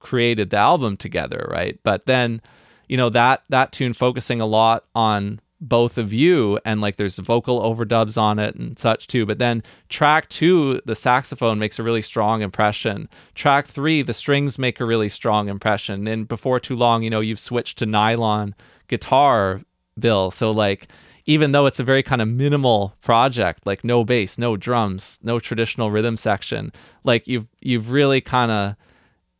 created 0.00 0.50
the 0.50 0.56
album 0.56 0.96
together, 0.96 1.46
right? 1.50 1.78
But 1.84 2.06
then, 2.06 2.40
you 2.88 2.96
know, 2.96 3.10
that 3.10 3.44
that 3.50 3.72
tune 3.72 3.92
focusing 3.92 4.40
a 4.40 4.46
lot 4.46 4.84
on 4.94 5.40
both 5.62 5.96
of 5.96 6.12
you 6.12 6.58
and 6.64 6.80
like 6.80 6.96
there's 6.96 7.18
vocal 7.18 7.60
overdubs 7.60 8.20
on 8.20 8.40
it 8.40 8.56
and 8.56 8.76
such 8.76 9.06
too 9.06 9.24
but 9.24 9.38
then 9.38 9.62
track 9.88 10.28
2 10.28 10.80
the 10.86 10.96
saxophone 10.96 11.60
makes 11.60 11.78
a 11.78 11.84
really 11.84 12.02
strong 12.02 12.42
impression 12.42 13.08
track 13.36 13.68
3 13.68 14.02
the 14.02 14.12
strings 14.12 14.58
make 14.58 14.80
a 14.80 14.84
really 14.84 15.08
strong 15.08 15.48
impression 15.48 16.08
and 16.08 16.26
before 16.26 16.58
too 16.58 16.74
long 16.74 17.04
you 17.04 17.10
know 17.10 17.20
you've 17.20 17.38
switched 17.38 17.78
to 17.78 17.86
nylon 17.86 18.56
guitar 18.92 19.60
bill 19.98 20.30
so 20.30 20.50
like 20.50 20.88
even 21.24 21.52
though 21.52 21.66
it's 21.66 21.80
a 21.80 21.84
very 21.84 22.02
kind 22.02 22.20
of 22.22 22.28
minimal 22.28 22.94
project 23.02 23.66
like 23.66 23.84
no 23.84 24.04
bass 24.04 24.38
no 24.38 24.56
drums 24.56 25.18
no 25.22 25.38
traditional 25.38 25.90
rhythm 25.90 26.16
section 26.16 26.72
like 27.04 27.26
you've 27.26 27.46
you've 27.60 27.90
really 27.90 28.20
kind 28.20 28.50
of 28.50 28.74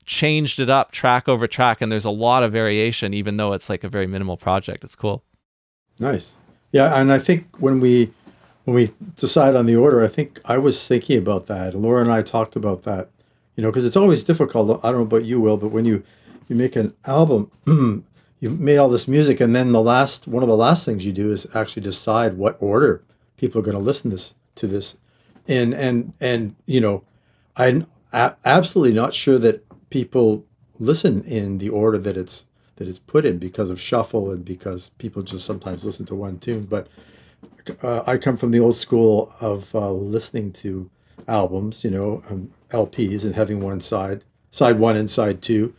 changed 0.04 0.58
it 0.58 0.70
up 0.70 0.92
track 0.92 1.28
over 1.28 1.46
track 1.46 1.80
and 1.80 1.90
there's 1.90 2.04
a 2.04 2.10
lot 2.10 2.42
of 2.42 2.52
variation 2.52 3.14
even 3.14 3.36
though 3.36 3.52
it's 3.52 3.68
like 3.70 3.84
a 3.84 3.88
very 3.88 4.06
minimal 4.06 4.36
project 4.36 4.84
it's 4.84 4.96
cool 4.96 5.22
Nice. 5.98 6.34
Yeah, 6.72 6.98
and 6.98 7.12
I 7.12 7.18
think 7.18 7.46
when 7.58 7.80
we 7.80 8.12
when 8.64 8.74
we 8.74 8.90
decide 9.16 9.54
on 9.54 9.66
the 9.66 9.76
order, 9.76 10.02
I 10.02 10.08
think 10.08 10.40
I 10.44 10.58
was 10.58 10.86
thinking 10.86 11.18
about 11.18 11.46
that. 11.46 11.74
Laura 11.74 12.00
and 12.02 12.12
I 12.12 12.22
talked 12.22 12.56
about 12.56 12.82
that. 12.84 13.10
You 13.56 13.62
know, 13.62 13.70
because 13.70 13.84
it's 13.84 13.96
always 13.96 14.24
difficult. 14.24 14.80
I 14.82 14.90
don't 14.90 15.00
know 15.00 15.16
about 15.16 15.24
you, 15.24 15.40
Will, 15.40 15.56
but 15.56 15.68
when 15.68 15.84
you 15.84 16.02
you 16.48 16.56
make 16.56 16.76
an 16.76 16.94
album, 17.06 17.50
you 18.42 18.50
made 18.50 18.76
all 18.76 18.88
this 18.88 19.06
music, 19.06 19.40
and 19.40 19.54
then 19.54 19.70
the 19.70 19.80
last 19.80 20.26
one 20.26 20.42
of 20.42 20.48
the 20.48 20.56
last 20.56 20.84
things 20.84 21.06
you 21.06 21.12
do 21.12 21.30
is 21.30 21.46
actually 21.54 21.82
decide 21.82 22.36
what 22.36 22.56
order 22.58 23.04
people 23.36 23.60
are 23.60 23.62
going 23.64 23.76
to 23.76 23.82
listen 23.82 24.10
this 24.10 24.34
to 24.56 24.66
this, 24.66 24.96
and 25.46 25.72
and 25.72 26.12
and 26.20 26.56
you 26.66 26.80
know, 26.80 27.04
I'm 27.56 27.86
a- 28.12 28.34
absolutely 28.44 28.94
not 28.94 29.14
sure 29.14 29.38
that 29.38 29.64
people 29.90 30.44
listen 30.80 31.22
in 31.22 31.58
the 31.58 31.68
order 31.68 31.98
that 31.98 32.16
it's 32.16 32.46
that 32.76 32.88
it's 32.88 32.98
put 32.98 33.24
in 33.24 33.38
because 33.38 33.70
of 33.70 33.80
shuffle 33.80 34.32
and 34.32 34.44
because 34.44 34.90
people 34.98 35.22
just 35.22 35.46
sometimes 35.46 35.84
listen 35.84 36.04
to 36.06 36.14
one 36.16 36.40
tune. 36.40 36.64
But 36.64 36.88
uh, 37.80 38.02
I 38.08 38.18
come 38.18 38.36
from 38.36 38.50
the 38.50 38.58
old 38.58 38.74
school 38.74 39.32
of 39.40 39.72
uh, 39.72 39.92
listening 39.92 40.52
to 40.54 40.90
albums, 41.28 41.84
you 41.84 41.90
know, 41.90 42.24
um, 42.28 42.50
LPs 42.70 43.22
and 43.22 43.36
having 43.36 43.60
one 43.60 43.78
side, 43.78 44.24
side 44.50 44.80
one 44.80 44.96
and 44.96 45.08
side 45.08 45.42
two. 45.42 45.74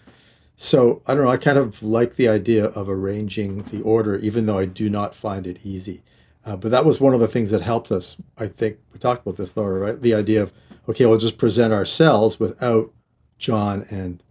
So 0.56 1.02
I 1.08 1.14
don't 1.16 1.24
know. 1.24 1.30
I 1.32 1.38
kind 1.38 1.58
of 1.58 1.82
like 1.84 2.16
the 2.16 2.28
idea 2.28 2.66
of 2.66 2.90
arranging 2.90 3.64
the 3.64 3.82
order, 3.82 4.16
even 4.18 4.46
though 4.46 4.58
I 4.58 4.66
do 4.66 4.90
not 4.90 5.16
find 5.16 5.48
it 5.48 5.66
easy. 5.66 6.04
Uh, 6.46 6.56
but 6.56 6.72
that 6.72 6.86
was 6.86 7.00
one 7.00 7.14
of 7.14 7.20
the 7.20 7.28
things 7.28 7.52
that 7.52 7.62
helped 7.62 7.92
us. 7.92 8.18
I 8.38 8.48
think 8.48 8.78
we 8.92 9.00
talked 9.00 9.26
about 9.26 9.38
this, 9.38 9.56
Laura, 9.56 9.80
right? 9.80 10.02
The 10.02 10.14
idea 10.14 10.44
of 10.44 10.54
okay, 10.90 11.06
we'll 11.06 11.18
just 11.18 11.38
present 11.38 11.74
ourselves 11.74 12.40
without 12.40 12.92
John 13.38 13.86
and 13.90 14.22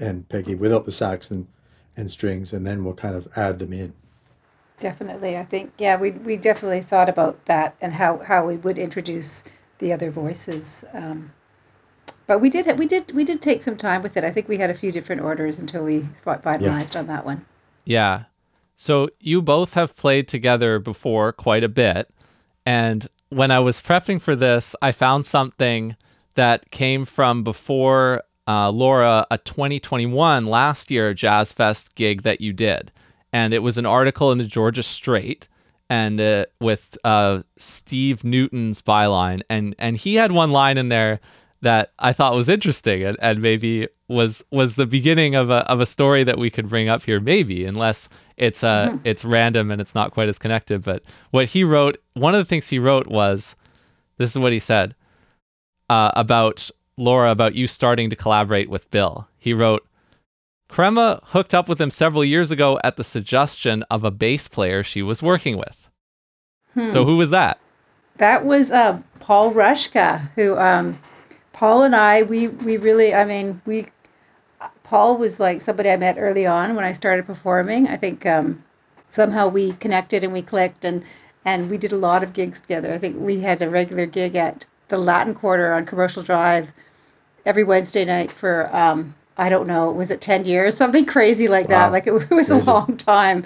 and 0.00 0.28
Peggy, 0.28 0.54
without 0.54 0.84
the 0.84 0.92
sax 0.92 1.30
and 1.30 1.46
and 1.96 2.10
strings, 2.10 2.52
and 2.52 2.66
then 2.66 2.84
we'll 2.84 2.94
kind 2.94 3.14
of 3.14 3.28
add 3.36 3.58
them 3.58 3.72
in. 3.72 3.92
Definitely. 4.80 5.36
I 5.38 5.44
think 5.44 5.72
yeah, 5.78 5.96
we 5.96 6.10
we 6.12 6.36
definitely 6.36 6.80
thought 6.80 7.08
about 7.08 7.44
that 7.46 7.76
and 7.80 7.92
how 7.92 8.18
how 8.18 8.46
we 8.46 8.56
would 8.56 8.78
introduce 8.78 9.44
the 9.78 9.92
other 9.92 10.10
voices. 10.10 10.84
Um, 10.92 11.32
but 12.26 12.40
we 12.40 12.50
did 12.50 12.78
we 12.78 12.86
did 12.86 13.12
we 13.12 13.24
did 13.24 13.42
take 13.42 13.62
some 13.62 13.76
time 13.76 14.02
with 14.02 14.16
it. 14.16 14.24
I 14.24 14.30
think 14.30 14.48
we 14.48 14.58
had 14.58 14.70
a 14.70 14.74
few 14.74 14.92
different 14.92 15.22
orders 15.22 15.58
until 15.58 15.84
we 15.84 16.06
spot 16.14 16.42
finalized 16.42 16.94
yeah. 16.94 17.00
on 17.00 17.06
that 17.08 17.24
one. 17.24 17.44
Yeah. 17.84 18.24
So 18.76 19.10
you 19.20 19.42
both 19.42 19.74
have 19.74 19.96
played 19.96 20.28
together 20.28 20.78
before 20.78 21.32
quite 21.32 21.62
a 21.62 21.68
bit, 21.68 22.10
and 22.66 23.08
when 23.28 23.50
I 23.50 23.60
was 23.60 23.80
prepping 23.80 24.20
for 24.20 24.34
this, 24.34 24.74
I 24.82 24.92
found 24.92 25.26
something 25.26 25.96
that 26.34 26.70
came 26.70 27.04
from 27.04 27.44
before 27.44 28.22
uh, 28.48 28.70
Laura 28.70 29.26
a 29.30 29.38
2021 29.38 30.46
last 30.46 30.90
year 30.90 31.14
Jazz 31.14 31.52
Fest 31.52 31.94
gig 31.94 32.22
that 32.22 32.40
you 32.40 32.52
did, 32.52 32.90
and 33.32 33.54
it 33.54 33.60
was 33.60 33.78
an 33.78 33.86
article 33.86 34.32
in 34.32 34.38
the 34.38 34.44
Georgia 34.44 34.82
Straight 34.82 35.48
and 35.88 36.20
uh, 36.20 36.46
with 36.60 36.96
uh, 37.04 37.42
Steve 37.58 38.24
Newton's 38.24 38.80
byline, 38.80 39.42
and 39.50 39.74
and 39.78 39.96
he 39.96 40.14
had 40.14 40.32
one 40.32 40.50
line 40.50 40.78
in 40.78 40.88
there 40.88 41.20
that 41.62 41.92
I 41.98 42.12
thought 42.12 42.34
was 42.34 42.48
interesting 42.48 43.04
and, 43.04 43.16
and 43.20 43.40
maybe 43.40 43.88
was 44.08 44.44
was 44.50 44.76
the 44.76 44.86
beginning 44.86 45.34
of 45.34 45.48
a 45.48 45.68
of 45.70 45.80
a 45.80 45.86
story 45.86 46.24
that 46.24 46.38
we 46.38 46.50
could 46.50 46.68
bring 46.68 46.88
up 46.88 47.02
here, 47.02 47.20
maybe 47.20 47.64
unless 47.64 48.08
it's 48.36 48.62
uh 48.62 48.88
mm-hmm. 48.88 48.98
it's 49.04 49.24
random 49.24 49.70
and 49.70 49.80
it's 49.80 49.94
not 49.94 50.12
quite 50.12 50.28
as 50.28 50.38
connected. 50.38 50.82
But 50.82 51.02
what 51.30 51.46
he 51.46 51.64
wrote, 51.64 51.98
one 52.14 52.34
of 52.34 52.38
the 52.38 52.44
things 52.44 52.68
he 52.68 52.78
wrote 52.78 53.06
was, 53.06 53.56
this 54.18 54.30
is 54.30 54.38
what 54.38 54.52
he 54.52 54.58
said 54.58 54.94
uh, 55.88 56.10
about 56.14 56.70
Laura 56.96 57.30
about 57.30 57.54
you 57.54 57.66
starting 57.66 58.10
to 58.10 58.16
collaborate 58.16 58.68
with 58.68 58.90
Bill. 58.90 59.28
He 59.38 59.54
wrote, 59.54 59.86
Crema 60.68 61.20
hooked 61.26 61.54
up 61.54 61.68
with 61.68 61.80
him 61.80 61.90
several 61.90 62.24
years 62.24 62.50
ago 62.50 62.78
at 62.82 62.96
the 62.96 63.04
suggestion 63.04 63.82
of 63.90 64.04
a 64.04 64.10
bass 64.10 64.48
player 64.48 64.82
she 64.82 65.02
was 65.02 65.22
working 65.22 65.56
with. 65.56 65.88
Hmm. 66.74 66.86
So 66.86 67.04
who 67.04 67.16
was 67.16 67.30
that? 67.30 67.60
That 68.16 68.44
was 68.44 68.70
uh, 68.70 69.00
Paul 69.20 69.52
Rushka, 69.52 70.30
who 70.34 70.56
um, 70.58 70.98
Paul 71.52 71.82
and 71.82 71.94
I 71.94 72.22
we 72.22 72.48
we 72.48 72.76
really 72.76 73.14
I 73.14 73.24
mean 73.24 73.60
we 73.66 73.86
Paul 74.84 75.16
was 75.16 75.40
like 75.40 75.60
somebody 75.60 75.90
I 75.90 75.96
met 75.96 76.18
early 76.18 76.46
on 76.46 76.76
when 76.76 76.84
I 76.84 76.92
started 76.92 77.26
performing. 77.26 77.88
I 77.88 77.96
think 77.96 78.26
um, 78.26 78.62
somehow 79.08 79.48
we 79.48 79.72
connected 79.74 80.24
and 80.24 80.32
we 80.32 80.42
clicked 80.42 80.84
and 80.84 81.02
and 81.44 81.70
we 81.70 81.78
did 81.78 81.92
a 81.92 81.96
lot 81.96 82.22
of 82.22 82.32
gigs 82.32 82.60
together. 82.60 82.92
I 82.92 82.98
think 82.98 83.16
we 83.18 83.40
had 83.40 83.62
a 83.62 83.70
regular 83.70 84.06
gig 84.06 84.36
at 84.36 84.66
the 84.88 84.98
Latin 84.98 85.34
Quarter 85.34 85.72
on 85.72 85.86
Commercial 85.86 86.22
Drive 86.22 86.72
every 87.44 87.64
Wednesday 87.64 88.04
night 88.04 88.30
for 88.30 88.68
um, 88.74 89.14
I 89.36 89.48
don't 89.48 89.66
know, 89.66 89.90
was 89.90 90.10
it 90.10 90.20
ten 90.20 90.44
years, 90.44 90.76
something 90.82 91.06
crazy 91.06 91.48
like 91.48 91.68
wow. 91.68 91.86
that? 91.86 91.92
Like 91.92 92.06
it, 92.06 92.12
was 92.12 92.24
crazy. 92.26 92.52
a 92.52 92.58
long 92.58 92.96
time. 92.96 93.44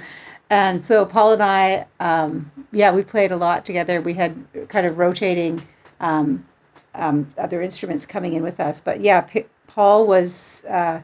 And 0.50 0.84
so 0.84 1.04
Paul 1.06 1.32
and 1.32 1.42
I, 1.42 1.86
um, 1.98 2.50
yeah, 2.70 2.94
we 2.94 3.02
played 3.02 3.32
a 3.32 3.36
lot 3.36 3.64
together. 3.64 4.00
We 4.00 4.14
had 4.14 4.36
kind 4.68 4.86
of 4.86 4.98
rotating 4.98 5.66
um, 6.00 6.46
um, 6.96 7.32
other 7.38 7.62
instruments 7.62 8.06
coming 8.06 8.34
in 8.34 8.42
with 8.42 8.60
us. 8.60 8.80
But 8.80 9.00
yeah, 9.00 9.22
P- 9.22 9.46
Paul 9.68 10.06
was 10.06 10.64
uh, 10.68 11.00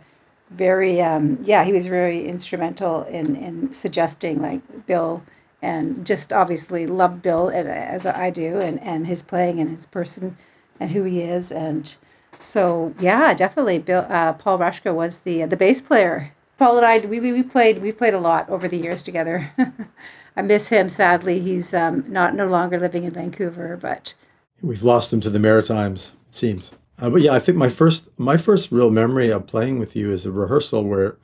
very, 0.50 1.00
um, 1.02 1.38
yeah, 1.42 1.64
he 1.64 1.72
was 1.72 1.87
very 1.87 2.26
instrumental 2.26 3.04
in 3.04 3.37
in 3.37 3.72
suggesting 3.75 4.42
like 4.42 4.87
Bill 4.87 5.22
and 5.62 6.04
just 6.06 6.32
obviously 6.32 6.87
loved 6.87 7.22
Bill 7.22 7.49
and, 7.49 7.68
as 7.68 8.06
I 8.06 8.30
do 8.30 8.61
and 8.61 8.80
and 8.80 9.06
his 9.06 9.22
playing 9.22 9.61
and 9.61 9.70
his 9.70 9.87
person 9.87 10.37
and 10.80 10.90
who 10.90 11.04
he 11.04 11.22
is 11.22 11.52
and 11.52 11.96
so 12.40 12.94
yeah, 13.00 13.34
definitely. 13.34 13.78
Bill, 13.78 14.06
uh, 14.08 14.32
Paul 14.34 14.58
Rushka 14.58 14.94
was 14.94 15.20
the 15.20 15.44
the 15.44 15.56
bass 15.56 15.80
player. 15.80 16.32
Paul 16.58 16.78
and 16.78 16.87
I 16.87 16.99
we, 17.00 17.20
we, 17.20 17.32
we 17.32 17.42
played 17.42 17.82
we 17.82 17.92
played 17.92 18.14
a 18.14 18.20
lot 18.20 18.49
over 18.50 18.68
the 18.68 18.78
years 18.78 19.02
together. 19.02 19.52
I 20.37 20.42
miss 20.42 20.68
him 20.68 20.88
sadly. 20.88 21.40
He's 21.40 21.75
um, 21.75 22.04
not 22.08 22.34
no 22.34 22.46
longer 22.46 22.80
living 22.80 23.04
in 23.04 23.12
Vancouver, 23.12 23.76
but 23.80 24.14
we've 24.62 24.83
lost 24.83 25.11
them 25.11 25.21
to 25.21 25.31
the 25.31 25.38
Maritimes. 25.38 26.12
It 26.28 26.35
seems. 26.35 26.73
Uh, 26.99 27.11
but 27.11 27.21
yeah, 27.21 27.35
I 27.35 27.40
think 27.40 27.59
my 27.59 27.69
first 27.69 28.09
my 28.19 28.37
first 28.37 28.71
real 28.71 28.90
memory 28.90 29.31
of 29.31 29.47
playing 29.47 29.78
with 29.78 29.97
you 29.97 30.12
is 30.12 30.25
a 30.25 30.33
rehearsal 30.33 30.85
where 30.85 31.16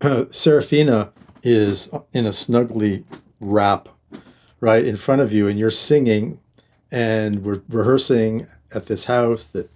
uh, 0.00 0.24
Serafina 0.30 1.12
is 1.42 1.90
in 2.12 2.26
a 2.26 2.30
snuggly 2.30 3.04
wrap 3.38 3.88
right 4.60 4.84
in 4.84 4.96
front 4.96 5.20
of 5.20 5.32
you, 5.32 5.46
and 5.46 5.58
you're 5.58 5.70
singing, 5.70 6.40
and 6.90 7.44
we're 7.44 7.62
rehearsing 7.68 8.46
at 8.72 8.86
this 8.86 9.04
house 9.06 9.44
that 9.44 9.70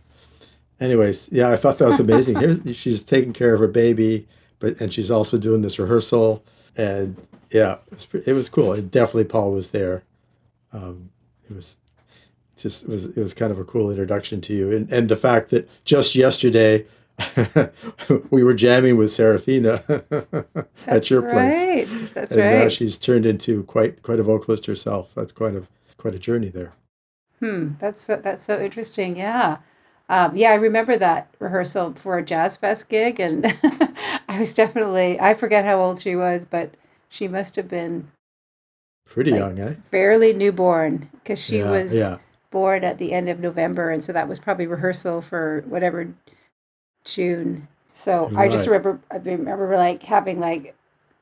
anyways, 0.80 1.28
yeah, 1.30 1.50
I 1.50 1.56
thought 1.56 1.78
that 1.78 1.88
was 1.88 2.00
amazing. 2.00 2.38
Here, 2.38 2.58
she's 2.75 3.02
taking 3.02 3.32
care 3.32 3.54
of 3.54 3.61
her 3.61 3.68
baby, 3.68 4.26
but 4.58 4.80
and 4.80 4.92
she's 4.92 5.11
also 5.11 5.37
doing 5.37 5.62
this 5.62 5.78
rehearsal, 5.78 6.44
and 6.76 7.16
yeah, 7.50 7.78
it 7.92 8.08
was, 8.12 8.26
it 8.26 8.32
was 8.32 8.49
cool. 8.49 8.73
It, 8.73 8.90
definitely, 8.90 9.25
Paul 9.25 9.52
was 9.52 9.70
there. 9.70 10.04
Um, 10.73 11.11
it 11.49 11.54
was 11.54 11.76
just 12.56 12.84
it 12.84 12.88
was 12.88 13.06
it 13.06 13.16
was 13.16 13.34
kind 13.34 13.52
of 13.52 13.58
a 13.58 13.64
cool 13.64 13.90
introduction 13.90 14.40
to 14.42 14.54
you, 14.54 14.73
and 14.73 14.90
and 14.92 15.08
the 15.08 15.16
fact 15.16 15.50
that 15.50 15.68
just 15.84 16.14
yesterday 16.14 16.87
we 18.30 18.42
were 18.42 18.54
jamming 18.54 18.96
with 18.96 19.12
Serafina 19.12 19.82
at 20.87 21.11
your 21.11 21.23
place. 21.23 21.88
That's 22.12 22.32
and 22.32 22.40
now 22.40 22.68
she's 22.68 22.99
turned 22.99 23.26
into 23.26 23.62
quite 23.64 24.02
quite 24.02 24.20
a 24.20 24.23
vocalist 24.23 24.66
herself. 24.66 25.11
That's 25.14 25.32
quite 25.32 25.54
a 25.54 25.64
quite 25.96 26.14
a 26.14 26.18
journey 26.18 26.49
there. 26.49 26.73
Hmm. 27.40 27.73
That's 27.78 28.00
so, 28.00 28.16
that's 28.16 28.44
so 28.44 28.61
interesting. 28.61 29.16
Yeah. 29.16 29.58
Um, 30.08 30.37
yeah, 30.37 30.50
I 30.50 30.54
remember 30.54 30.99
that 30.99 31.28
rehearsal 31.38 31.94
for 31.94 32.18
a 32.18 32.25
jazz 32.25 32.56
fest 32.56 32.88
gig, 32.88 33.20
and 33.20 33.46
I 34.28 34.38
was 34.40 34.54
definitely 34.54 35.18
I 35.20 35.34
forget 35.34 35.64
how 35.64 35.80
old 35.80 36.00
she 36.00 36.16
was, 36.16 36.44
but 36.44 36.75
she 37.08 37.28
must 37.28 37.56
have 37.56 37.68
been 37.68 38.08
Pretty 39.06 39.30
Like, 39.30 39.38
young, 39.38 39.58
eh? 39.61 39.75
fairly 39.82 40.32
newborn 40.32 41.08
because 41.12 41.42
she 41.42 41.58
yeah, 41.58 41.70
was 41.70 41.94
yeah. 41.94 42.18
Born 42.54 42.84
at 42.84 42.99
the 42.99 43.12
end 43.12 43.28
of 43.28 43.40
November, 43.40 43.90
and 43.90 44.02
so 44.02 44.12
that 44.12 44.28
was 44.28 44.38
probably 44.38 44.68
rehearsal 44.68 45.20
for 45.20 45.64
whatever 45.66 46.08
June. 47.04 47.66
So 47.94 48.30
I 48.37 48.49
just 48.49 48.66
remember 48.66 49.00
I 49.11 49.16
remember 49.16 49.76
like 49.76 50.02
having 50.04 50.38
like 50.40 50.75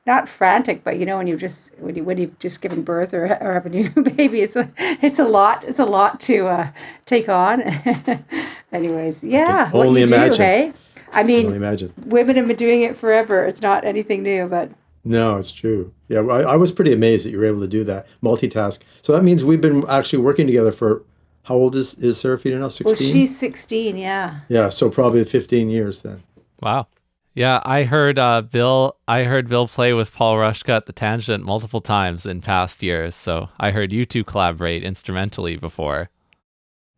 not 0.05 0.29
frantic, 0.29 0.83
but 0.83 0.99
you 0.99 1.05
know 1.07 1.17
when 1.17 1.25
you 1.27 1.35
just 1.35 1.73
when 1.79 1.95
you 1.95 2.03
when 2.03 2.19
you've 2.19 2.37
just 2.37 2.61
given 2.61 2.83
birth 2.83 3.13
or, 3.15 3.25
or 3.41 3.53
have 3.53 3.65
a 3.65 3.69
new 3.69 3.89
baby, 4.15 4.41
it's 4.41 4.55
a 4.55 4.69
it's 4.77 5.17
a 5.19 5.25
lot 5.27 5.65
it's 5.65 5.79
a 5.79 5.85
lot 5.85 6.19
to 6.21 6.47
uh, 6.47 6.67
take 7.07 7.27
on. 7.29 7.61
Anyways, 8.71 9.23
yeah, 9.23 9.71
what 9.71 9.87
only 9.87 10.01
you 10.01 10.07
do, 10.07 10.13
imagine. 10.13 10.41
hey? 10.41 10.73
I 11.11 11.21
I 11.21 11.23
mean, 11.23 11.45
only 11.47 11.57
imagine. 11.57 11.93
women 12.05 12.35
have 12.35 12.47
been 12.47 12.55
doing 12.57 12.83
it 12.83 12.95
forever. 12.95 13.43
It's 13.45 13.61
not 13.61 13.83
anything 13.85 14.21
new, 14.23 14.47
but 14.47 14.71
No, 15.03 15.37
it's 15.37 15.51
true. 15.51 15.93
Yeah, 16.09 16.21
I, 16.21 16.41
I 16.41 16.55
was 16.57 16.71
pretty 16.71 16.93
amazed 16.93 17.25
that 17.25 17.31
you 17.31 17.37
were 17.39 17.45
able 17.45 17.61
to 17.61 17.67
do 17.67 17.83
that 17.85 18.07
multitask. 18.23 18.79
So 19.01 19.13
that 19.13 19.23
means 19.23 19.43
we've 19.43 19.61
been 19.61 19.83
actually 19.89 20.19
working 20.19 20.47
together 20.47 20.71
for 20.71 21.03
how 21.43 21.55
old 21.55 21.75
is 21.75 21.93
is 21.95 22.19
Serafina 22.19 22.55
now? 22.55 22.61
well, 22.61 22.69
Sixteen. 22.69 23.11
she's 23.11 23.37
sixteen. 23.37 23.97
Yeah. 23.97 24.39
yeah, 24.49 24.69
so 24.69 24.89
probably 24.89 25.23
fifteen 25.25 25.69
years 25.69 26.01
then. 26.01 26.23
Wow. 26.61 26.87
Yeah, 27.35 27.61
I 27.65 27.83
heard 27.83 28.19
uh, 28.19 28.41
Bill. 28.43 28.95
I 29.07 29.23
heard 29.23 29.49
Bill 29.49 29.67
play 29.67 29.93
with 29.93 30.13
Paul 30.13 30.35
Rushka 30.35 30.69
at 30.75 30.85
the 30.85 30.93
Tangent 30.93 31.43
multiple 31.43 31.81
times 31.81 32.25
in 32.27 32.41
past 32.41 32.83
years. 32.83 33.15
So 33.15 33.49
I 33.59 33.71
heard 33.71 33.91
you 33.91 34.05
two 34.05 34.23
collaborate 34.23 34.83
instrumentally 34.83 35.57
before. 35.57 36.09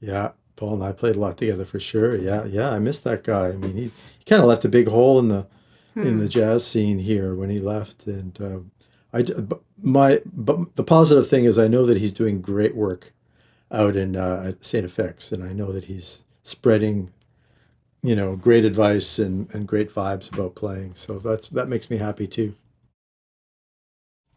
Yeah, 0.02 0.32
Paul 0.58 0.74
and 0.76 0.84
I 0.84 0.92
played 0.92 1.16
a 1.16 1.20
lot 1.20 1.38
together 1.38 1.64
for 1.66 1.80
sure. 1.80 2.16
Yeah, 2.16 2.44
yeah, 2.46 2.70
I 2.72 2.80
miss 2.80 3.00
that 3.02 3.24
guy. 3.24 3.48
I 3.48 3.52
mean, 3.54 3.76
he, 3.76 3.84
he 4.20 4.26
kind 4.26 4.42
of 4.42 4.48
left 4.50 4.66
a 4.66 4.70
big 4.70 4.88
hole 4.90 5.20
in 5.20 5.30
the 5.30 5.48
in 5.96 6.20
the 6.20 6.28
jazz 6.28 6.68
scene 6.68 7.00
here 7.00 7.34
when 7.36 7.50
he 7.50 7.58
left, 7.60 8.06
and 8.06 8.38
um, 8.42 8.72
I 9.14 9.22
j- 9.22 9.34
but 9.40 9.62
my 9.82 10.20
but 10.26 10.76
the 10.76 10.84
positive 10.84 11.30
thing 11.30 11.46
is 11.46 11.58
I 11.58 11.70
know 11.70 11.86
that 11.86 11.96
he's 11.96 12.12
doing 12.14 12.42
great 12.42 12.76
work 12.76 13.14
out 13.76 13.98
in 13.98 14.16
uh, 14.18 14.46
at 14.48 14.66
Saint 14.66 14.88
FX, 14.88 15.32
and 15.34 15.44
I 15.44 15.54
know 15.54 15.72
that 15.74 15.86
he's 15.86 16.24
spreading, 16.44 17.12
you 18.04 18.16
know, 18.16 18.36
great 18.38 18.66
advice 18.66 19.20
and 19.20 19.50
and 19.54 19.68
great 19.68 19.94
vibes 19.94 20.34
about 20.34 20.56
playing. 20.56 20.96
So 20.96 21.20
that's 21.20 21.50
that 21.50 21.70
makes 21.70 21.90
me 21.92 21.98
happy 21.98 22.28
too. 22.28 22.56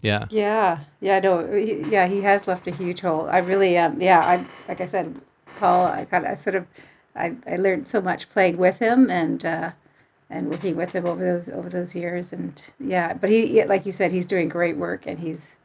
Yeah. 0.02 0.28
Yeah, 0.30 0.80
yeah, 1.00 1.20
no, 1.20 1.46
he, 1.52 1.82
yeah, 1.90 2.06
he 2.06 2.20
has 2.22 2.48
left 2.48 2.66
a 2.66 2.70
huge 2.72 3.00
hole. 3.00 3.28
I 3.30 3.38
really, 3.38 3.78
um, 3.78 4.00
yeah, 4.00 4.20
I 4.20 4.46
like 4.68 4.80
I 4.80 4.84
said, 4.86 5.20
Paul, 5.58 5.86
I 5.86 6.04
kind 6.06 6.24
of, 6.26 6.32
I 6.32 6.34
sort 6.34 6.56
of, 6.56 6.66
I, 7.16 7.36
I 7.46 7.56
learned 7.56 7.88
so 7.88 8.00
much 8.02 8.28
playing 8.30 8.58
with 8.58 8.78
him 8.78 9.10
and 9.10 9.44
uh, 9.46 9.72
and 10.30 10.50
working 10.50 10.76
with 10.76 10.92
him 10.92 11.06
over 11.06 11.24
those 11.24 11.48
over 11.50 11.68
those 11.70 11.94
years, 11.96 12.32
and 12.32 12.62
yeah, 12.80 13.14
but 13.14 13.30
he, 13.30 13.64
like 13.64 13.86
you 13.86 13.92
said, 13.92 14.12
he's 14.12 14.26
doing 14.26 14.48
great 14.48 14.76
work 14.76 15.06
and 15.06 15.18
he's 15.18 15.58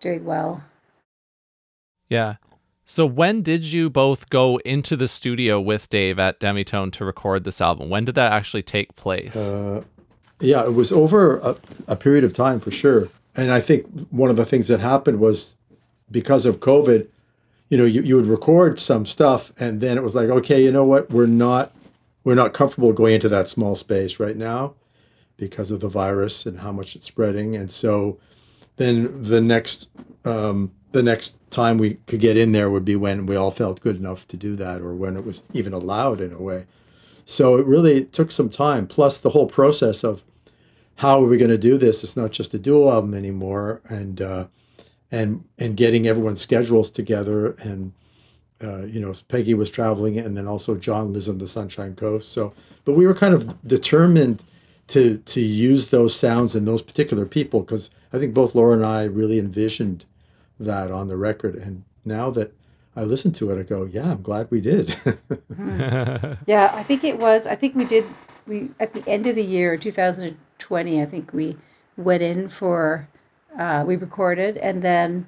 doing 0.00 0.24
well. 0.24 0.64
Yeah. 2.08 2.36
So 2.88 3.04
when 3.04 3.42
did 3.42 3.64
you 3.64 3.90
both 3.90 4.30
go 4.30 4.58
into 4.58 4.96
the 4.96 5.08
studio 5.08 5.60
with 5.60 5.90
Dave 5.90 6.20
at 6.20 6.38
Demitone 6.38 6.92
to 6.92 7.04
record 7.04 7.42
this 7.42 7.60
album? 7.60 7.90
When 7.90 8.04
did 8.04 8.14
that 8.14 8.30
actually 8.30 8.62
take 8.62 8.94
place? 8.94 9.34
Uh, 9.34 9.82
yeah, 10.40 10.64
it 10.64 10.72
was 10.72 10.92
over 10.92 11.38
a, 11.38 11.56
a 11.88 11.96
period 11.96 12.22
of 12.22 12.32
time 12.32 12.60
for 12.60 12.70
sure. 12.70 13.08
And 13.34 13.50
I 13.50 13.60
think 13.60 13.86
one 14.10 14.30
of 14.30 14.36
the 14.36 14.46
things 14.46 14.68
that 14.68 14.78
happened 14.78 15.18
was 15.18 15.56
because 16.12 16.46
of 16.46 16.60
COVID, 16.60 17.08
you 17.70 17.76
know, 17.76 17.84
you, 17.84 18.02
you 18.02 18.14
would 18.14 18.26
record 18.26 18.78
some 18.78 19.04
stuff 19.04 19.52
and 19.58 19.80
then 19.80 19.98
it 19.98 20.04
was 20.04 20.14
like, 20.14 20.28
okay, 20.28 20.62
you 20.62 20.70
know 20.70 20.84
what, 20.84 21.10
we're 21.10 21.26
not 21.26 21.72
we're 22.22 22.36
not 22.36 22.54
comfortable 22.54 22.92
going 22.92 23.14
into 23.14 23.28
that 23.28 23.48
small 23.48 23.74
space 23.74 24.20
right 24.20 24.36
now 24.36 24.74
because 25.36 25.72
of 25.72 25.80
the 25.80 25.88
virus 25.88 26.46
and 26.46 26.60
how 26.60 26.70
much 26.70 26.94
it's 26.94 27.06
spreading. 27.06 27.56
And 27.56 27.70
so 27.70 28.18
then 28.76 29.22
the 29.24 29.40
next 29.40 29.90
um, 30.24 30.72
the 30.96 31.02
next 31.02 31.38
time 31.50 31.76
we 31.76 31.98
could 32.06 32.20
get 32.20 32.38
in 32.38 32.52
there 32.52 32.70
would 32.70 32.84
be 32.84 32.96
when 32.96 33.26
we 33.26 33.36
all 33.36 33.50
felt 33.50 33.82
good 33.82 33.96
enough 33.96 34.26
to 34.28 34.36
do 34.36 34.56
that 34.56 34.80
or 34.80 34.94
when 34.94 35.14
it 35.14 35.26
was 35.26 35.42
even 35.52 35.74
allowed 35.74 36.22
in 36.22 36.32
a 36.32 36.40
way. 36.40 36.64
So 37.26 37.58
it 37.58 37.66
really 37.66 38.06
took 38.06 38.30
some 38.30 38.48
time. 38.48 38.86
Plus 38.86 39.18
the 39.18 39.30
whole 39.30 39.46
process 39.46 40.02
of 40.02 40.24
how 40.96 41.22
are 41.22 41.26
we 41.26 41.36
going 41.36 41.50
to 41.50 41.58
do 41.58 41.76
this? 41.76 42.02
It's 42.02 42.16
not 42.16 42.32
just 42.32 42.54
a 42.54 42.58
duo 42.58 42.90
album 42.90 43.12
anymore, 43.12 43.82
and 43.90 44.22
uh, 44.22 44.46
and 45.12 45.44
and 45.58 45.76
getting 45.76 46.06
everyone's 46.06 46.40
schedules 46.40 46.90
together. 46.90 47.50
And 47.60 47.92
uh, 48.64 48.86
you 48.86 48.98
know, 48.98 49.12
Peggy 49.28 49.52
was 49.52 49.70
traveling, 49.70 50.18
and 50.18 50.34
then 50.34 50.46
also 50.46 50.76
John 50.76 51.12
lives 51.12 51.28
on 51.28 51.36
the 51.36 51.46
Sunshine 51.46 51.94
Coast. 51.94 52.32
So, 52.32 52.54
but 52.86 52.94
we 52.94 53.06
were 53.06 53.12
kind 53.12 53.34
of 53.34 53.68
determined 53.68 54.42
to 54.88 55.18
to 55.18 55.40
use 55.42 55.88
those 55.88 56.14
sounds 56.14 56.54
and 56.54 56.66
those 56.66 56.80
particular 56.80 57.26
people 57.26 57.60
because 57.60 57.90
I 58.14 58.18
think 58.18 58.32
both 58.32 58.54
Laura 58.54 58.74
and 58.74 58.86
I 58.86 59.04
really 59.04 59.38
envisioned 59.38 60.06
that 60.60 60.90
on 60.90 61.08
the 61.08 61.16
record. 61.16 61.54
And 61.56 61.84
now 62.04 62.30
that 62.30 62.52
I 62.94 63.02
listen 63.04 63.32
to 63.34 63.50
it, 63.50 63.58
I 63.60 63.62
go, 63.62 63.84
yeah, 63.84 64.12
I'm 64.12 64.22
glad 64.22 64.50
we 64.50 64.60
did. 64.60 64.96
Yeah, 66.46 66.70
I 66.74 66.82
think 66.82 67.04
it 67.04 67.18
was. 67.18 67.46
I 67.46 67.54
think 67.54 67.74
we 67.74 67.84
did. 67.84 68.04
We 68.46 68.70
at 68.80 68.92
the 68.92 69.06
end 69.08 69.26
of 69.26 69.34
the 69.34 69.42
year, 69.44 69.76
2020. 69.76 71.02
I 71.02 71.06
think 71.06 71.32
we 71.32 71.56
went 71.96 72.22
in 72.22 72.48
for. 72.48 73.06
Uh, 73.58 73.84
we 73.86 73.96
recorded, 73.96 74.58
and 74.58 74.82
then 74.82 75.26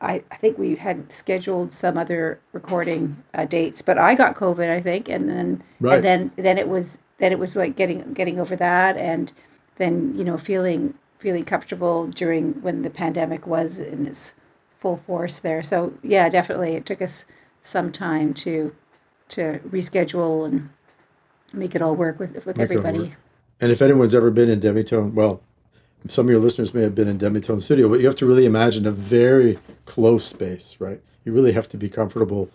I, 0.00 0.22
I 0.30 0.36
think 0.36 0.58
we 0.58 0.76
had 0.76 1.12
scheduled 1.12 1.72
some 1.72 1.98
other 1.98 2.38
recording 2.52 3.16
uh, 3.34 3.46
dates, 3.46 3.82
but 3.82 3.98
I 3.98 4.14
got 4.14 4.36
COVID, 4.36 4.70
I 4.70 4.80
think, 4.80 5.08
and 5.08 5.28
then 5.28 5.62
Right. 5.80 5.96
and 5.96 6.04
then 6.04 6.30
then 6.36 6.56
it 6.58 6.68
was 6.68 7.00
then 7.18 7.32
it 7.32 7.38
was 7.38 7.56
like 7.56 7.74
getting 7.74 8.12
getting 8.14 8.38
over 8.38 8.54
that, 8.56 8.96
and 8.96 9.32
then 9.76 10.14
you 10.16 10.22
know 10.24 10.38
feeling 10.38 10.94
feeling 11.18 11.44
comfortable 11.44 12.06
during 12.08 12.52
when 12.62 12.82
the 12.82 12.90
pandemic 12.90 13.46
was 13.46 13.80
in 13.80 14.06
its 14.06 14.34
full 14.84 14.96
force 14.98 15.38
there. 15.38 15.62
So 15.62 15.94
yeah, 16.02 16.28
definitely, 16.28 16.74
it 16.74 16.84
took 16.84 17.00
us 17.00 17.24
some 17.62 17.90
time 17.90 18.34
to 18.34 18.70
to 19.30 19.58
reschedule 19.70 20.44
and 20.44 20.68
make 21.54 21.74
it 21.74 21.80
all 21.80 21.96
work 21.96 22.18
with 22.18 22.34
with 22.44 22.58
Make 22.58 22.64
everybody. 22.64 22.98
work. 22.98 23.12
And 23.62 23.72
if 23.72 23.80
anyone's 23.80 24.14
ever 24.14 24.30
been 24.30 24.50
in 24.50 24.60
Demitone, 24.60 25.14
well, 25.14 25.40
some 26.06 26.26
of 26.26 26.30
your 26.30 26.38
listeners 26.38 26.74
may 26.74 26.82
have 26.82 26.94
been 26.94 27.08
in 27.08 27.16
Demitone 27.16 27.62
Studio, 27.62 27.88
but 27.88 28.00
you 28.00 28.06
have 28.06 28.16
to 28.16 28.26
really 28.26 28.44
imagine 28.44 28.84
a 28.86 28.90
very 28.90 29.58
close 29.86 30.26
space, 30.26 30.76
right? 30.78 31.00
You 31.24 31.32
really 31.32 31.52
have 31.52 31.66
to 31.70 31.78
be 31.78 31.88
comfortable, 31.88 32.50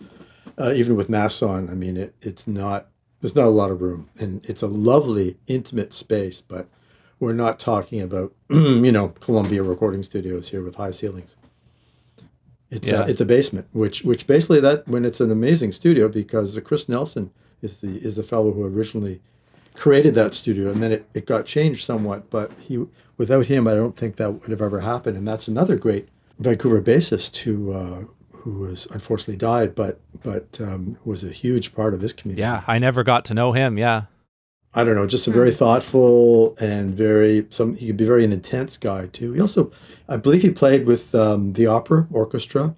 uh, 0.56 0.72
even 0.76 0.94
with 0.94 1.08
masks 1.08 1.42
on. 1.42 1.68
I 1.68 1.74
mean, 1.74 1.96
it, 1.96 2.14
it's 2.20 2.46
not, 2.46 2.86
there's 3.20 3.34
not 3.34 3.46
a 3.46 3.56
lot 3.60 3.72
of 3.72 3.80
room. 3.80 4.08
And 4.20 4.44
it's 4.48 4.62
a 4.62 4.68
lovely, 4.68 5.36
intimate 5.48 5.92
space, 5.92 6.40
but 6.40 6.68
we're 7.18 7.32
not 7.32 7.58
talking 7.58 8.00
about, 8.00 8.32
you 8.50 8.92
know, 8.92 9.08
Columbia 9.18 9.64
recording 9.64 10.04
studios 10.04 10.50
here 10.50 10.62
with 10.62 10.76
high 10.76 10.92
ceilings. 10.92 11.34
It's, 12.70 12.88
Yeah. 12.88 13.04
a, 13.04 13.08
it's 13.08 13.20
a 13.20 13.24
basement, 13.26 13.66
which 13.72 14.02
which 14.04 14.26
basically 14.26 14.60
that 14.60 14.86
when 14.86 15.04
it's 15.04 15.20
an 15.20 15.30
amazing 15.30 15.72
studio 15.72 16.08
because 16.08 16.58
Chris 16.64 16.88
Nelson 16.88 17.30
is 17.62 17.78
the 17.78 17.98
is 17.98 18.16
the 18.16 18.22
fellow 18.22 18.52
who 18.52 18.64
originally 18.64 19.20
created 19.74 20.14
that 20.14 20.34
studio 20.34 20.70
and 20.70 20.82
then 20.82 20.92
it, 20.92 21.06
it 21.14 21.26
got 21.26 21.46
changed 21.46 21.84
somewhat 21.84 22.28
but 22.28 22.50
he 22.60 22.84
without 23.16 23.46
him 23.46 23.68
i 23.68 23.74
don't 23.74 23.96
think 23.96 24.16
that 24.16 24.30
would 24.32 24.50
have 24.50 24.60
ever 24.60 24.80
happened 24.80 25.16
and 25.16 25.26
that's 25.28 25.46
another 25.46 25.76
great 25.76 26.08
vancouver 26.40 26.82
bassist 26.82 27.36
who 27.38 27.72
uh, 27.72 28.02
who 28.32 28.50
was 28.58 28.86
unfortunately 28.90 29.36
died 29.36 29.74
but 29.74 30.00
but 30.24 30.60
um, 30.60 30.98
was 31.04 31.22
a 31.22 31.28
huge 31.30 31.72
part 31.74 31.94
of 31.94 32.00
this 32.00 32.12
community 32.12 32.40
yeah, 32.42 32.62
I 32.66 32.78
never 32.78 33.04
got 33.04 33.24
to 33.26 33.34
know 33.34 33.52
him. 33.52 33.78
Yeah. 33.78 34.02
I 34.74 34.84
don't 34.84 34.94
know 34.94 35.06
just 35.06 35.26
a 35.26 35.30
very 35.30 35.50
thoughtful 35.50 36.56
and 36.58 36.94
very 36.94 37.46
some 37.50 37.74
he 37.74 37.88
could 37.88 37.96
be 37.96 38.04
very 38.04 38.24
an 38.24 38.32
intense 38.32 38.76
guy 38.76 39.06
too 39.06 39.32
he 39.32 39.40
also 39.40 39.70
i 40.08 40.16
believe 40.16 40.42
he 40.42 40.50
played 40.50 40.86
with 40.86 41.14
um, 41.14 41.52
the 41.54 41.66
opera 41.66 42.06
orchestra 42.10 42.74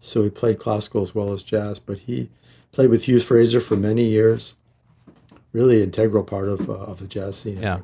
so 0.00 0.22
he 0.22 0.30
played 0.30 0.58
classical 0.58 1.02
as 1.02 1.14
well 1.14 1.32
as 1.32 1.42
jazz 1.42 1.78
but 1.78 1.98
he 2.00 2.28
played 2.72 2.90
with 2.90 3.04
hughes 3.04 3.24
fraser 3.24 3.60
for 3.60 3.76
many 3.76 4.04
years 4.04 4.54
really 5.52 5.82
integral 5.82 6.22
part 6.22 6.48
of, 6.48 6.68
uh, 6.68 6.74
of 6.74 7.00
the 7.00 7.06
jazz 7.06 7.36
scene 7.36 7.60
Yeah. 7.60 7.80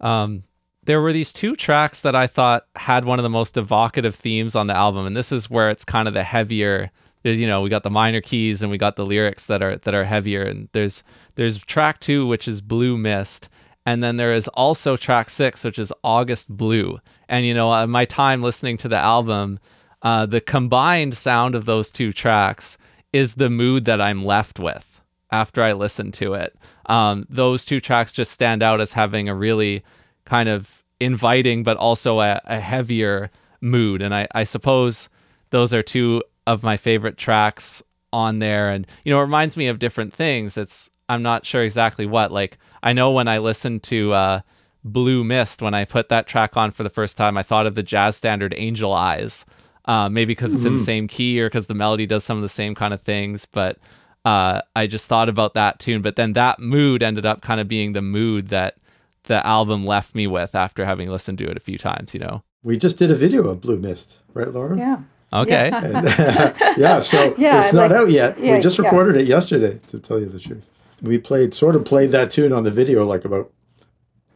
Um, 0.00 0.44
there 0.84 1.00
were 1.00 1.12
these 1.12 1.32
two 1.32 1.56
tracks 1.56 2.02
that 2.02 2.14
I 2.14 2.26
thought 2.26 2.66
had 2.76 3.04
one 3.04 3.18
of 3.18 3.22
the 3.22 3.30
most 3.30 3.56
evocative 3.56 4.14
themes 4.14 4.54
on 4.54 4.66
the 4.66 4.76
album, 4.76 5.06
and 5.06 5.16
this 5.16 5.32
is 5.32 5.48
where 5.48 5.70
it's 5.70 5.84
kind 5.84 6.08
of 6.08 6.14
the 6.14 6.24
heavier. 6.24 6.90
You 7.24 7.46
know, 7.46 7.62
we 7.62 7.70
got 7.70 7.82
the 7.82 7.90
minor 7.90 8.20
keys 8.20 8.62
and 8.62 8.70
we 8.70 8.76
got 8.76 8.96
the 8.96 9.06
lyrics 9.06 9.46
that 9.46 9.62
are 9.62 9.76
that 9.78 9.94
are 9.94 10.04
heavier, 10.04 10.42
and 10.42 10.68
there's 10.72 11.02
there's 11.36 11.58
track 11.58 12.00
two 12.00 12.26
which 12.26 12.46
is 12.46 12.60
Blue 12.60 12.98
Mist, 12.98 13.48
and 13.86 14.02
then 14.02 14.18
there 14.18 14.32
is 14.32 14.46
also 14.48 14.96
track 14.96 15.30
six 15.30 15.64
which 15.64 15.78
is 15.78 15.92
August 16.02 16.54
Blue. 16.54 17.00
And 17.28 17.46
you 17.46 17.54
know, 17.54 17.72
uh, 17.72 17.86
my 17.86 18.04
time 18.04 18.42
listening 18.42 18.76
to 18.78 18.88
the 18.88 18.98
album, 18.98 19.58
uh, 20.02 20.26
the 20.26 20.40
combined 20.40 21.14
sound 21.14 21.54
of 21.54 21.64
those 21.64 21.90
two 21.90 22.12
tracks 22.12 22.76
is 23.12 23.34
the 23.34 23.48
mood 23.48 23.86
that 23.86 24.00
I'm 24.00 24.24
left 24.24 24.58
with 24.58 25.00
after 25.30 25.62
I 25.62 25.72
listen 25.72 26.12
to 26.12 26.34
it. 26.34 26.54
Um, 26.86 27.26
those 27.30 27.64
two 27.64 27.80
tracks 27.80 28.12
just 28.12 28.32
stand 28.32 28.62
out 28.62 28.80
as 28.80 28.92
having 28.92 29.28
a 29.28 29.34
really 29.34 29.82
kind 30.26 30.48
of 30.48 30.84
inviting, 31.00 31.62
but 31.62 31.76
also 31.78 32.20
a, 32.20 32.40
a 32.44 32.60
heavier 32.60 33.30
mood. 33.60 34.02
And 34.02 34.14
I, 34.14 34.28
I 34.34 34.44
suppose 34.44 35.08
those 35.50 35.72
are 35.72 35.82
two 35.82 36.22
of 36.46 36.62
my 36.62 36.76
favorite 36.76 37.16
tracks 37.16 37.82
on 38.12 38.38
there. 38.38 38.70
And, 38.70 38.86
you 39.04 39.12
know, 39.12 39.18
it 39.18 39.22
reminds 39.22 39.56
me 39.56 39.66
of 39.66 39.78
different 39.78 40.12
things. 40.14 40.56
It's, 40.56 40.90
I'm 41.08 41.22
not 41.22 41.44
sure 41.46 41.62
exactly 41.62 42.06
what. 42.06 42.32
Like, 42.32 42.58
I 42.82 42.92
know 42.92 43.10
when 43.10 43.28
I 43.28 43.38
listened 43.38 43.82
to 43.84 44.12
uh, 44.12 44.40
Blue 44.84 45.24
Mist, 45.24 45.62
when 45.62 45.74
I 45.74 45.84
put 45.84 46.08
that 46.10 46.26
track 46.26 46.56
on 46.56 46.70
for 46.70 46.82
the 46.82 46.90
first 46.90 47.16
time, 47.16 47.36
I 47.36 47.42
thought 47.42 47.66
of 47.66 47.74
the 47.74 47.82
jazz 47.82 48.16
standard 48.16 48.54
Angel 48.56 48.92
Eyes. 48.92 49.44
Uh, 49.86 50.08
maybe 50.08 50.30
because 50.32 50.54
it's 50.54 50.64
in 50.64 50.76
the 50.76 50.80
Mhm. 50.82 50.84
same 50.86 51.08
key 51.08 51.38
or 51.40 51.46
because 51.48 51.66
the 51.66 51.74
melody 51.74 52.06
does 52.06 52.24
some 52.24 52.38
of 52.38 52.42
the 52.42 52.48
same 52.48 52.74
kind 52.74 52.94
of 52.94 53.02
things. 53.02 53.44
But 53.44 53.78
uh, 54.24 54.62
I 54.74 54.86
just 54.86 55.06
thought 55.08 55.28
about 55.28 55.52
that 55.54 55.78
tune. 55.78 56.00
But 56.00 56.16
then 56.16 56.32
that 56.32 56.58
mood 56.58 57.02
ended 57.02 57.26
up 57.26 57.42
kind 57.42 57.60
of 57.60 57.68
being 57.68 57.92
the 57.92 58.00
mood 58.00 58.48
that 58.48 58.76
the 59.24 59.46
album 59.46 59.84
left 59.84 60.14
me 60.14 60.26
with 60.26 60.54
after 60.54 60.86
having 60.86 61.10
listened 61.10 61.36
to 61.38 61.50
it 61.50 61.56
a 61.58 61.60
few 61.60 61.76
times, 61.76 62.14
you 62.14 62.20
know? 62.20 62.42
We 62.62 62.78
just 62.78 62.96
did 62.96 63.10
a 63.10 63.14
video 63.14 63.46
of 63.48 63.60
Blue 63.60 63.78
Mist, 63.78 64.20
right, 64.32 64.50
Laura? 64.50 64.78
Yeah. 64.78 65.00
Okay. 65.34 65.68
Yeah. 65.70 65.84
And, 65.84 66.76
yeah, 66.78 67.00
so 67.00 67.34
Yeah, 67.36 67.62
it's 67.64 67.72
not 67.72 67.90
like- 67.90 68.00
out 68.00 68.10
yet. 68.10 68.38
yeah, 68.38 68.54
we 68.56 68.60
just 68.60 68.78
yeah. 68.78 68.84
recorded 68.84 69.16
it 69.20 69.26
yesterday, 69.26 69.80
to 69.88 69.98
tell 69.98 70.18
you 70.20 70.26
the 70.26 70.38
truth. 70.40 70.66
We 71.02 71.18
played, 71.18 71.52
sort 71.54 71.76
of 71.76 71.84
played 71.84 72.12
that 72.12 72.30
tune 72.30 72.52
on 72.52 72.64
the 72.64 72.70
video 72.70 73.04
like 73.04 73.24
about 73.24 73.50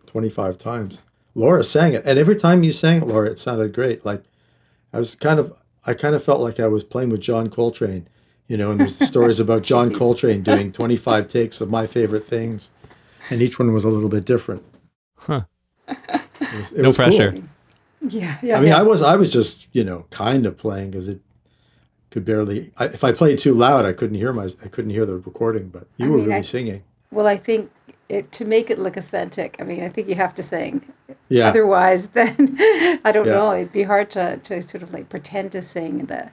25 0.06 0.58
times. 0.58 1.02
Laura 1.34 1.62
sang 1.62 1.92
it, 1.94 2.02
and 2.04 2.18
every 2.18 2.34
time 2.36 2.64
you 2.64 2.72
sang 2.72 3.02
it, 3.02 3.06
Laura, 3.06 3.30
it 3.30 3.38
sounded 3.38 3.72
great. 3.72 4.04
Like 4.04 4.24
I 4.92 4.98
was 4.98 5.14
kind 5.14 5.38
of, 5.38 5.54
I 5.86 5.94
kind 5.94 6.14
of 6.14 6.24
felt 6.24 6.40
like 6.40 6.58
I 6.58 6.66
was 6.66 6.82
playing 6.82 7.10
with 7.10 7.20
John 7.20 7.48
Coltrane, 7.48 8.08
you 8.48 8.56
know. 8.56 8.70
And 8.72 8.80
there's 8.80 8.98
the 8.98 9.06
stories 9.06 9.38
about 9.38 9.62
John 9.70 9.94
Coltrane 9.94 10.42
doing 10.42 10.72
25 10.72 11.28
takes 11.28 11.60
of 11.60 11.70
my 11.70 11.86
favorite 11.86 12.26
things, 12.26 12.70
and 13.30 13.40
each 13.40 13.58
one 13.58 13.72
was 13.72 13.84
a 13.84 13.88
little 13.88 14.08
bit 14.08 14.24
different. 14.24 14.64
Huh. 15.16 15.42
It 15.86 15.96
was, 16.56 16.72
it 16.72 16.82
No 16.82 16.88
was 16.88 16.96
cool. 16.96 17.06
Yeah. 18.00 18.38
Yeah. 18.42 18.56
I 18.56 18.60
mean, 18.60 18.68
yeah. 18.68 18.78
I 18.78 18.82
was 18.82 19.02
I 19.02 19.16
was 19.16 19.32
just 19.32 19.66
you 19.72 19.84
know 19.84 20.06
kind 20.10 20.46
of 20.46 20.56
playing 20.56 20.90
because 20.92 21.08
it 21.08 21.20
could 22.10 22.24
barely. 22.24 22.72
I, 22.78 22.86
if 22.86 23.04
I 23.04 23.12
played 23.12 23.38
too 23.38 23.54
loud, 23.54 23.84
I 23.84 23.92
couldn't 23.92 24.16
hear 24.16 24.32
my 24.32 24.48
I 24.64 24.68
couldn't 24.68 24.90
hear 24.90 25.04
the 25.06 25.16
recording. 25.16 25.68
But 25.68 25.86
you 25.96 26.06
I 26.06 26.08
were 26.10 26.16
mean, 26.18 26.26
really 26.26 26.38
I- 26.38 26.42
singing. 26.42 26.82
Well, 27.10 27.26
I 27.26 27.36
think 27.38 27.70
it, 28.10 28.30
to 28.32 28.44
make 28.44 28.68
it 28.70 28.78
look 28.78 28.98
authentic, 28.98 29.56
I 29.60 29.64
mean, 29.64 29.82
I 29.82 29.88
think 29.88 30.08
you 30.10 30.14
have 30.14 30.34
to 30.34 30.42
sing. 30.42 30.84
Yeah, 31.30 31.48
Otherwise, 31.48 32.06
then 32.18 32.56
I 33.04 33.10
don't 33.12 33.26
Yeah. 33.26 33.32
know. 33.34 33.52
It'd 33.52 33.72
be 33.72 33.82
hard 33.82 34.10
to, 34.10 34.36
to 34.36 34.62
sort 34.62 34.82
of 34.82 34.92
like 34.92 35.08
pretend 35.08 35.52
to 35.52 35.62
sing 35.62 36.04
the 36.06 36.30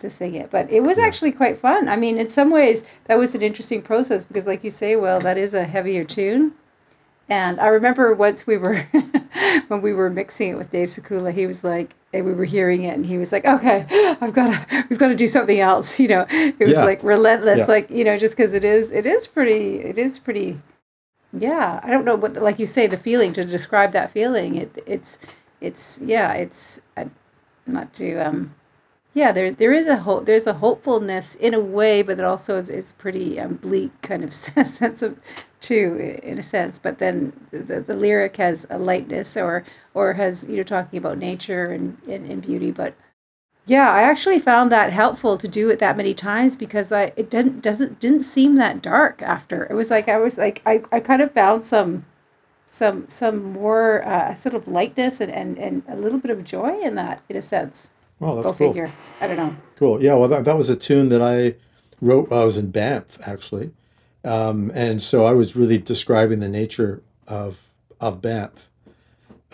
to 0.00 0.10
sing 0.10 0.34
it. 0.34 0.50
But 0.50 0.68
it 0.70 0.80
was 0.82 0.98
Yeah. 0.98 1.04
actually 1.06 1.30
quite 1.32 1.58
fun. 1.60 1.88
I 1.88 1.94
mean, 1.96 2.18
in 2.18 2.28
some 2.28 2.50
ways, 2.50 2.84
that 3.04 3.18
was 3.18 3.34
an 3.36 3.42
interesting 3.42 3.82
process 3.82 4.26
because, 4.26 4.46
like 4.46 4.62
you 4.64 4.70
say, 4.70 4.96
well, 4.96 5.20
that 5.20 5.38
is 5.38 5.54
a 5.54 5.64
heavier 5.64 6.04
tune. 6.04 6.52
And 7.28 7.58
I 7.58 7.68
remember 7.68 8.14
once 8.14 8.46
we 8.46 8.56
were 8.56 8.76
when 9.68 9.82
we 9.82 9.92
were 9.92 10.10
mixing 10.10 10.50
it 10.50 10.58
with 10.58 10.70
Dave 10.70 10.88
Sikula, 10.90 11.32
he 11.32 11.46
was 11.46 11.64
like, 11.64 11.94
and 12.12 12.24
we 12.24 12.32
were 12.32 12.44
hearing 12.44 12.84
it, 12.84 12.94
and 12.94 13.04
he 13.04 13.18
was 13.18 13.32
like, 13.32 13.44
"Okay, 13.44 13.84
I've 14.20 14.32
got 14.32 14.52
to, 14.68 14.86
we've 14.90 14.98
got 14.98 15.08
to 15.08 15.16
do 15.16 15.26
something 15.26 15.58
else." 15.60 15.98
You 16.06 16.08
know, 16.08 16.26
it 16.30 16.58
was 16.60 16.78
Yeah. 16.78 16.84
like 16.84 17.02
relentless, 17.02 17.60
Yeah. 17.60 17.66
like 17.66 17.90
you 17.90 18.04
know, 18.04 18.16
just 18.16 18.36
because 18.36 18.54
it 18.54 18.64
is, 18.64 18.92
it 18.92 19.06
is 19.06 19.26
pretty, 19.26 19.80
it 19.80 19.98
is 19.98 20.18
pretty. 20.18 20.58
Yeah, 21.32 21.80
I 21.82 21.90
don't 21.90 22.04
know 22.04 22.14
what, 22.16 22.34
like 22.34 22.58
you 22.58 22.66
say, 22.66 22.86
the 22.86 22.96
feeling 22.96 23.32
to 23.34 23.44
describe 23.44 23.92
that 23.92 24.10
feeling. 24.12 24.54
It, 24.56 24.82
it's, 24.86 25.18
it's, 25.60 26.00
yeah, 26.02 26.32
it's 26.32 26.80
uh, 26.96 27.04
not 27.66 27.92
to, 27.94 28.14
um, 28.16 28.54
yeah, 29.16 29.32
there, 29.32 29.50
there 29.50 29.72
is 29.72 29.86
a 29.86 29.96
hope, 29.96 30.26
there's 30.26 30.46
a 30.46 30.52
hopefulness 30.52 31.36
in 31.36 31.54
a 31.54 31.58
way, 31.60 32.02
but 32.02 32.18
it 32.18 32.24
also 32.26 32.58
is, 32.58 32.68
is 32.68 32.92
pretty 32.92 33.40
um, 33.40 33.54
bleak 33.54 33.90
kind 34.02 34.22
of 34.22 34.34
sense 34.34 35.00
of, 35.00 35.18
too, 35.60 36.18
in 36.22 36.38
a 36.38 36.42
sense. 36.42 36.78
But 36.78 36.98
then 36.98 37.32
the, 37.50 37.80
the 37.80 37.96
lyric 37.96 38.36
has 38.36 38.66
a 38.68 38.78
lightness, 38.78 39.34
or, 39.38 39.64
or 39.94 40.12
has 40.12 40.46
you 40.50 40.58
know 40.58 40.62
talking 40.62 40.98
about 40.98 41.16
nature 41.16 41.64
and, 41.64 41.96
and, 42.06 42.30
and 42.30 42.42
beauty, 42.42 42.70
but. 42.70 42.94
Yeah, 43.66 43.90
I 43.90 44.02
actually 44.02 44.38
found 44.38 44.70
that 44.72 44.92
helpful 44.92 45.38
to 45.38 45.48
do 45.48 45.70
it 45.70 45.78
that 45.80 45.96
many 45.96 46.14
times 46.14 46.54
because 46.54 46.92
I 46.92 47.12
it 47.16 47.30
didn't 47.30 47.62
doesn't 47.62 47.98
didn't 48.00 48.20
seem 48.20 48.56
that 48.56 48.82
dark 48.82 49.22
after. 49.22 49.64
It 49.66 49.74
was 49.74 49.90
like 49.90 50.08
I 50.08 50.18
was 50.18 50.38
like 50.38 50.62
I, 50.66 50.82
I 50.92 51.00
kind 51.00 51.20
of 51.22 51.32
found 51.32 51.64
some 51.64 52.04
some 52.70 53.08
some 53.08 53.42
more 53.42 54.04
uh, 54.06 54.34
sort 54.34 54.54
of 54.54 54.68
lightness 54.68 55.20
and, 55.20 55.32
and, 55.32 55.58
and 55.58 55.82
a 55.88 55.96
little 55.96 56.18
bit 56.20 56.30
of 56.30 56.44
joy 56.44 56.80
in 56.82 56.94
that 56.96 57.22
in 57.28 57.36
a 57.36 57.42
sense. 57.42 57.88
Well, 58.20 58.36
that's 58.36 58.46
Go 58.48 58.52
cool. 58.54 58.68
figure. 58.72 58.90
I 59.20 59.26
don't 59.26 59.36
know. 59.36 59.56
Cool. 59.76 60.02
Yeah. 60.02 60.14
Well, 60.14 60.28
that, 60.28 60.44
that 60.44 60.56
was 60.56 60.68
a 60.68 60.76
tune 60.76 61.08
that 61.10 61.22
I 61.22 61.54
wrote 62.00 62.30
while 62.30 62.42
I 62.42 62.44
was 62.44 62.56
in 62.56 62.70
Banff, 62.70 63.18
actually, 63.26 63.70
um, 64.24 64.70
and 64.74 65.00
so 65.00 65.24
I 65.24 65.32
was 65.32 65.56
really 65.56 65.78
describing 65.78 66.40
the 66.40 66.48
nature 66.48 67.02
of 67.26 67.58
of 68.00 68.20
Banff, 68.22 68.68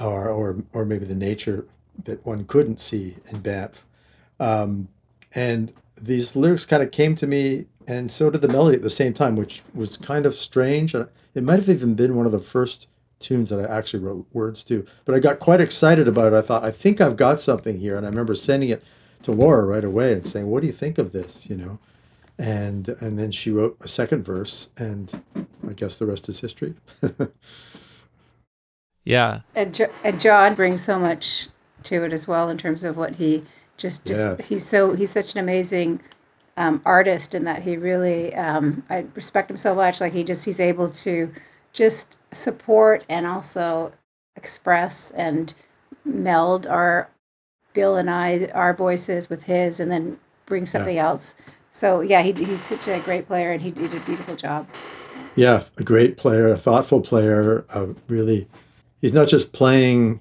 or 0.00 0.28
or 0.28 0.62
or 0.72 0.84
maybe 0.84 1.04
the 1.04 1.14
nature 1.14 1.66
that 2.04 2.24
one 2.24 2.44
couldn't 2.44 2.80
see 2.80 3.16
in 3.30 3.40
Banff, 3.40 3.84
um, 4.40 4.88
and 5.34 5.72
these 6.00 6.34
lyrics 6.34 6.66
kind 6.66 6.82
of 6.82 6.90
came 6.90 7.14
to 7.16 7.26
me, 7.26 7.66
and 7.86 8.10
so 8.10 8.30
did 8.30 8.40
the 8.40 8.48
melody 8.48 8.76
at 8.76 8.82
the 8.82 8.90
same 8.90 9.12
time, 9.12 9.36
which 9.36 9.62
was 9.74 9.96
kind 9.96 10.26
of 10.26 10.34
strange. 10.34 10.94
And 10.94 11.08
It 11.34 11.44
might 11.44 11.58
have 11.60 11.68
even 11.68 11.94
been 11.94 12.16
one 12.16 12.26
of 12.26 12.32
the 12.32 12.38
first 12.38 12.88
tunes 13.22 13.50
that 13.50 13.60
I 13.60 13.78
actually 13.78 14.02
wrote 14.04 14.26
words 14.32 14.62
to, 14.64 14.86
but 15.04 15.14
I 15.14 15.20
got 15.20 15.38
quite 15.40 15.60
excited 15.60 16.08
about 16.08 16.32
it. 16.32 16.36
I 16.36 16.42
thought, 16.42 16.64
I 16.64 16.70
think 16.72 17.00
I've 17.00 17.16
got 17.16 17.40
something 17.40 17.78
here, 17.80 17.96
and 17.96 18.06
I 18.06 18.08
remember 18.10 18.34
sending 18.34 18.68
it 18.70 18.82
to 19.22 19.32
Laura 19.32 19.64
right 19.66 19.84
away 19.84 20.12
and 20.14 20.26
saying, 20.26 20.48
"What 20.48 20.60
do 20.60 20.66
you 20.66 20.72
think 20.72 20.98
of 20.98 21.12
this?" 21.12 21.48
You 21.48 21.56
know, 21.56 21.78
and 22.38 22.88
and 23.00 23.18
then 23.18 23.30
she 23.32 23.50
wrote 23.50 23.76
a 23.80 23.88
second 23.88 24.24
verse, 24.24 24.68
and 24.76 25.22
I 25.68 25.72
guess 25.74 25.96
the 25.96 26.06
rest 26.06 26.28
is 26.28 26.40
history. 26.40 26.74
Yeah. 29.04 29.40
And 29.56 29.74
jo- 29.74 29.90
and 30.04 30.20
John 30.20 30.54
brings 30.54 30.82
so 30.82 30.98
much 30.98 31.48
to 31.84 32.04
it 32.04 32.12
as 32.12 32.28
well 32.28 32.48
in 32.50 32.58
terms 32.58 32.84
of 32.84 32.96
what 32.96 33.14
he 33.14 33.42
just 33.76 34.06
just 34.06 34.30
Yes. 34.38 34.46
he's 34.48 34.66
so 34.66 34.94
he's 34.94 35.10
such 35.10 35.34
an 35.34 35.40
amazing 35.40 36.00
um, 36.56 36.80
artist 36.84 37.34
in 37.34 37.44
that 37.44 37.62
he 37.62 37.76
really 37.76 38.34
um, 38.34 38.84
I 38.90 39.06
respect 39.14 39.50
him 39.50 39.56
so 39.56 39.74
much. 39.74 40.00
Like 40.00 40.12
he 40.12 40.22
just 40.24 40.44
he's 40.44 40.60
able 40.60 40.88
to 40.90 41.32
just 41.72 42.16
support 42.32 43.04
and 43.08 43.26
also 43.26 43.92
express 44.36 45.10
and 45.12 45.54
meld 46.04 46.66
our 46.66 47.08
Bill 47.72 47.96
and 47.96 48.10
I 48.10 48.46
our 48.54 48.74
voices 48.74 49.30
with 49.30 49.44
his, 49.44 49.80
and 49.80 49.90
then 49.90 50.18
bring 50.46 50.66
something 50.66 50.98
else. 50.98 51.34
So 51.72 52.00
yeah, 52.02 52.22
he, 52.22 52.32
he's 52.32 52.60
such 52.60 52.86
a 52.88 53.00
great 53.00 53.26
player, 53.26 53.52
and 53.52 53.62
he 53.62 53.70
did 53.70 53.94
a 53.94 54.00
beautiful 54.00 54.36
job. 54.36 54.68
yeah, 55.36 55.64
a 55.78 55.82
great 55.82 56.18
player, 56.18 56.48
a 56.48 56.58
thoughtful 56.58 57.00
player. 57.00 57.64
A 57.70 57.88
really, 58.08 58.46
he's 59.00 59.14
not 59.14 59.28
just 59.28 59.52
playing 59.52 60.20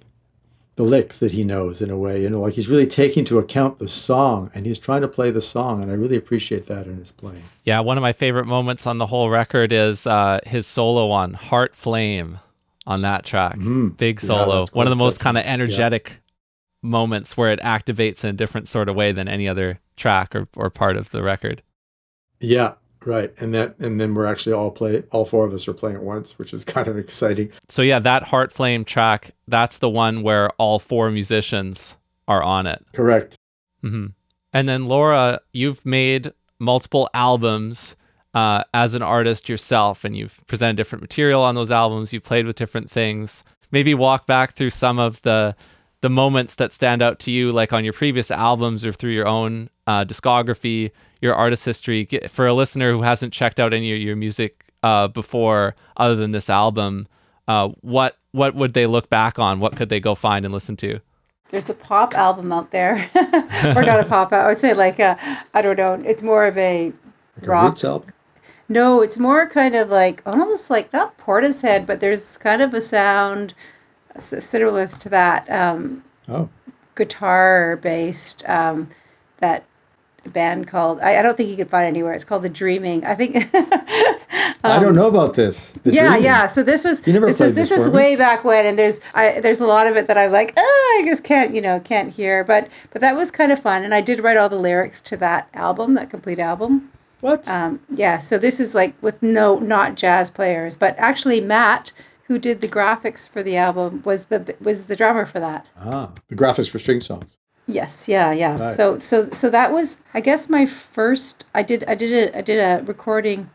the 0.76 0.84
licks 0.84 1.20
that 1.20 1.32
he 1.34 1.44
knows 1.44 1.82
in 1.82 1.90
a 1.90 1.98
way. 1.98 2.22
You 2.22 2.30
know, 2.30 2.40
like 2.42 2.54
he's 2.54 2.70
really 2.70 2.88
taking 2.88 3.20
into 3.20 3.40
account 3.40 3.80
the 3.80 3.88
song, 3.88 4.50
and 4.54 4.66
he's 4.66 4.80
trying 4.80 5.02
to 5.02 5.08
play 5.08 5.32
the 5.32 5.42
song, 5.42 5.82
and 5.82 5.92
I 5.92 5.96
really 5.96 6.16
appreciate 6.18 6.68
that 6.68 6.88
in 6.88 6.98
his 6.98 7.12
playing. 7.12 7.44
Yeah. 7.66 7.80
One 7.82 7.98
of 7.98 8.02
my 8.02 8.14
favorite 8.14 8.46
moments 8.46 8.88
on 8.88 8.98
the 8.98 9.08
whole 9.08 9.30
record 9.30 9.72
is 9.74 10.08
uh, 10.08 10.40
his 10.46 10.66
solo 10.66 11.12
on 11.12 11.34
Heart 11.34 11.76
Flame 11.76 12.40
on 12.88 13.02
that 13.04 13.26
track. 13.26 13.58
Mhm. 13.58 13.96
Big 13.98 14.20
solo. 14.22 14.62
that's 14.62 14.74
One 14.74 14.88
of 14.88 14.92
the 14.92 14.96
most 14.96 15.20
kind 15.20 15.38
of 15.38 15.44
energetic 15.46 16.22
moments 16.82 17.38
where 17.38 17.52
it 17.52 17.60
activates 17.60 18.24
in 18.24 18.32
a 18.32 18.34
different 18.34 18.68
sort 18.68 18.90
of 18.90 18.96
way 18.96 19.12
than 19.12 19.28
any 19.28 19.48
other 19.48 19.80
track 19.98 20.36
or, 20.36 20.48
or 20.56 20.70
part 20.72 20.98
of 20.98 21.12
the 21.12 21.22
record. 21.22 21.62
Yeah, 22.40 22.74
right. 23.06 23.34
And 23.40 23.54
that, 23.54 23.78
and 23.80 24.00
then 24.00 24.14
we're 24.14 24.26
actually 24.26 24.54
all 24.54 24.72
play, 24.72 25.04
all 25.12 25.26
four 25.26 25.46
of 25.46 25.54
us 25.54 25.68
are 25.68 25.74
playing 25.74 25.98
at 25.98 26.04
once, 26.04 26.38
which 26.38 26.54
is 26.54 26.64
kind 26.66 26.88
of 26.88 26.98
exciting. 26.98 27.52
So 27.70 27.82
yeah, 27.82 28.00
that 28.00 28.24
Heart 28.24 28.54
Flame 28.54 28.86
track, 28.86 29.32
that's 29.48 29.78
the 29.80 29.90
one 29.90 30.24
where 30.24 30.50
all 30.52 30.80
four 30.80 31.12
musicians 31.12 31.96
are 32.28 32.44
on 32.44 32.68
it. 32.68 32.86
Correct. 32.94 33.36
hmm 33.82 34.08
And 34.54 34.68
then 34.70 34.88
Laura, 34.88 35.42
you've 35.54 35.86
made 35.86 36.32
multiple 36.60 37.10
albums 37.14 37.96
uh, 38.34 38.64
as 38.74 38.96
an 38.96 39.02
artist 39.02 39.50
yourself, 39.50 40.06
and 40.06 40.16
you've 40.16 40.40
presented 40.48 40.78
different 40.78 41.02
material 41.02 41.42
on 41.42 41.56
those 41.56 41.72
albums. 41.72 42.14
You've 42.14 42.24
played 42.24 42.46
with 42.46 42.56
different 42.56 42.90
things. 42.90 43.44
Maybe 43.72 43.94
walk 43.94 44.26
back 44.26 44.54
through 44.54 44.70
some 44.70 45.00
of 45.00 45.22
the 45.24 45.56
the 46.02 46.10
moments 46.10 46.56
that 46.56 46.74
stand 46.74 47.04
out 47.04 47.20
to 47.20 47.32
you, 47.32 47.52
like 47.52 47.72
on 47.74 47.84
your 47.84 47.94
previous 47.94 48.32
albums 48.32 48.84
or 48.84 48.92
through 48.92 49.12
your 49.12 49.28
own 49.28 49.70
uh, 49.92 50.06
discography, 50.06 50.92
your 51.22 51.36
artist 51.36 51.66
history. 51.66 52.06
Get, 52.06 52.30
for 52.32 52.48
a 52.48 52.54
listener 52.54 52.92
who 52.92 53.02
hasn't 53.02 53.34
checked 53.34 53.60
out 53.60 53.74
any 53.74 53.94
of 53.94 54.00
your 54.02 54.16
music 54.16 54.52
uh, 54.84 55.08
before, 55.10 55.76
other 55.98 56.16
than 56.16 56.32
this 56.32 56.50
album, 56.50 57.08
uh, 57.48 57.70
what 57.82 58.18
what 58.32 58.56
would 58.56 58.74
they 58.74 58.88
look 58.88 59.10
back 59.10 59.38
on? 59.38 59.60
What 59.60 59.76
could 59.76 59.90
they 59.90 60.00
go 60.00 60.16
find 60.16 60.46
and 60.46 60.54
listen 60.54 60.78
to? 60.78 61.00
There's 61.50 61.70
a 61.70 61.74
pop 61.74 62.14
album 62.16 62.54
out 62.54 62.72
there, 62.72 62.94
or 63.76 63.84
not 63.84 64.00
a 64.00 64.06
pop. 64.08 64.32
Album. 64.32 64.46
I 64.46 64.48
would 64.48 64.60
say 64.60 64.74
like 64.74 65.00
a, 65.00 65.18
I 65.54 65.62
don't 65.62 65.78
know. 65.78 65.94
It's 66.06 66.24
more 66.24 66.46
of 66.46 66.58
a 66.58 66.94
Like 67.42 67.48
Rock. 67.48 67.84
a 67.84 68.02
no. 68.70 69.02
It's 69.02 69.18
more 69.18 69.48
kind 69.50 69.76
of 69.76 69.90
like 69.90 70.22
almost 70.26 70.70
like 70.70 70.94
not 70.94 71.18
Portishead, 71.18 71.86
but 71.86 72.00
there's 72.00 72.38
kind 72.38 72.62
of 72.62 72.74
a 72.74 72.80
sound 72.80 73.54
similar 74.20 74.88
to 74.88 75.10
that 75.10 75.50
um, 75.50 76.04
Oh, 76.30 76.48
guitar 76.96 77.78
based 77.82 78.48
um, 78.48 78.88
that 79.40 79.66
band 80.30 80.68
called 80.68 81.00
I, 81.02 81.20
I 81.20 81.22
don't 81.22 81.36
think 81.36 81.50
you 81.50 81.56
can 81.56 81.68
find 81.68 81.86
anywhere. 81.88 82.14
It's 82.14 82.24
called 82.24 82.44
The 82.44 82.50
Dreaming. 82.50 83.06
I 83.06 83.16
think 83.16 83.36
I 84.64 84.80
don't 84.80 84.96
know 84.96 85.08
about 85.08 85.34
this. 85.34 85.72
The 85.84 85.90
Um, 85.90 85.96
yeah, 85.96 86.08
Dreaming. 86.10 86.24
yeah. 86.24 86.48
So 86.48 86.64
this 86.64 86.84
was 86.84 87.06
You 87.08 87.14
never 87.14 87.26
this 87.28 87.40
was 87.40 87.56
this 87.56 87.70
this 87.70 87.88
way 87.90 88.16
back 88.16 88.44
when, 88.44 88.66
and 88.66 88.78
there's 88.78 89.00
I 89.16 89.40
there's 89.40 89.60
a 89.60 89.66
lot 89.66 89.88
of 89.88 89.96
it 89.98 90.08
that 90.08 90.18
I'm 90.18 90.32
like, 90.32 90.54
oh, 90.58 91.00
I 91.02 91.06
just 91.08 91.24
can't 91.24 91.54
you 91.56 91.62
know 91.62 91.80
can't 91.80 92.12
hear. 92.14 92.44
But 92.44 92.70
but 92.92 93.02
that 93.02 93.16
was 93.16 93.32
kind 93.32 93.52
of 93.52 93.60
fun, 93.60 93.84
and 93.84 93.94
I 93.94 94.02
did 94.02 94.20
write 94.22 94.38
all 94.38 94.50
the 94.50 94.60
lyrics 94.60 95.02
to 95.02 95.18
that 95.18 95.50
album, 95.54 95.94
that 95.96 96.10
complete 96.10 96.40
album. 96.40 96.92
What? 97.22 97.48
Um, 97.48 97.80
yeah, 97.96 98.20
so 98.20 98.38
this 98.38 98.60
is 98.60 98.74
like 98.76 98.94
with 99.02 99.22
no 99.22 99.58
not 99.60 99.96
jazz 99.96 100.30
players, 100.32 100.78
but 100.78 100.96
actually 100.98 101.40
Matt, 101.42 101.92
who 102.24 102.38
did 102.40 102.62
the 102.62 102.68
graphics 102.68 103.28
for 103.30 103.42
the 103.44 103.58
album, 103.58 104.02
was 104.06 104.26
the 104.26 104.56
was 104.62 104.84
the 104.84 104.96
drummer 104.96 105.26
for 105.26 105.40
that. 105.40 105.66
ah, 105.80 106.12
the 106.30 106.36
graphics 106.36 106.70
for 106.70 106.80
string 106.80 107.02
songs. 107.02 107.38
Yes, 107.68 108.08
yeah, 108.08 108.32
yeah. 108.32 108.60
Right. 108.60 108.74
So 108.74 109.00
so 109.00 109.30
so 109.32 109.50
that 109.50 109.72
was 109.72 109.98
I 110.14 110.22
guess 110.22 110.50
my 110.50 110.66
first 110.66 111.46
I 111.54 111.64
did 111.64 111.84
I 111.88 111.96
did 111.96 112.12
a 112.12 112.38
I 112.38 112.42
did 112.42 112.60
a 112.60 112.84
recording 112.84 113.50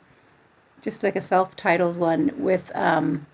just 0.82 1.02
like 1.02 1.16
a 1.16 1.20
self-titled 1.20 1.96
one 1.96 2.30
with 2.38 2.70
um 2.74 3.26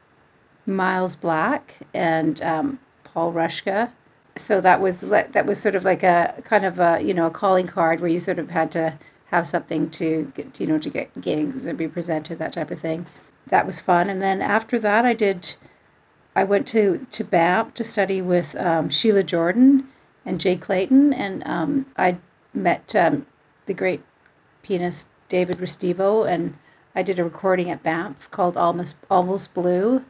Miles 0.66 1.16
Black 1.16 1.76
and 1.94 2.40
um 2.42 2.78
Paul 3.04 3.32
Rushka. 3.32 3.90
So 4.36 4.60
that 4.62 4.80
was 4.80 5.02
that 5.02 5.46
was 5.46 5.60
sort 5.60 5.74
of 5.74 5.84
like 5.84 6.02
a 6.02 6.34
kind 6.44 6.64
of 6.64 6.80
a 6.80 7.00
you 7.02 7.12
know 7.14 7.26
a 7.26 7.30
calling 7.30 7.66
card 7.66 8.00
where 8.00 8.10
you 8.10 8.18
sort 8.18 8.38
of 8.38 8.50
had 8.50 8.72
to 8.72 8.94
have 9.26 9.46
something 9.46 9.90
to 9.90 10.30
get 10.34 10.58
you 10.58 10.66
know 10.66 10.78
to 10.78 10.90
get 10.90 11.20
gigs 11.20 11.66
and 11.66 11.76
be 11.78 11.88
presented 11.88 12.38
that 12.38 12.52
type 12.54 12.70
of 12.70 12.80
thing. 12.80 13.06
That 13.48 13.66
was 13.66 13.78
fun. 13.80 14.08
And 14.08 14.22
then 14.22 14.40
after 14.40 14.78
that 14.78 15.04
I 15.04 15.12
did 15.12 15.54
I 16.34 16.44
went 16.44 16.66
to 16.68 17.06
to 17.10 17.24
Banff 17.24 17.74
to 17.74 17.84
study 17.84 18.22
with 18.22 18.56
um, 18.56 18.88
Sheila 18.88 19.22
Jordan 19.22 19.88
and 20.24 20.40
Jay 20.40 20.56
Clayton, 20.56 21.12
and 21.12 21.42
um, 21.46 21.86
I 21.96 22.18
met 22.54 22.94
um, 22.94 23.26
the 23.66 23.74
great 23.74 24.02
pianist 24.62 25.08
David 25.28 25.58
Restivo, 25.58 26.28
and 26.28 26.56
I 26.94 27.02
did 27.02 27.18
a 27.18 27.24
recording 27.24 27.70
at 27.70 27.82
Banff 27.82 28.30
called 28.30 28.56
Almost 28.56 28.96
Almost 29.10 29.54
Blue, 29.54 30.04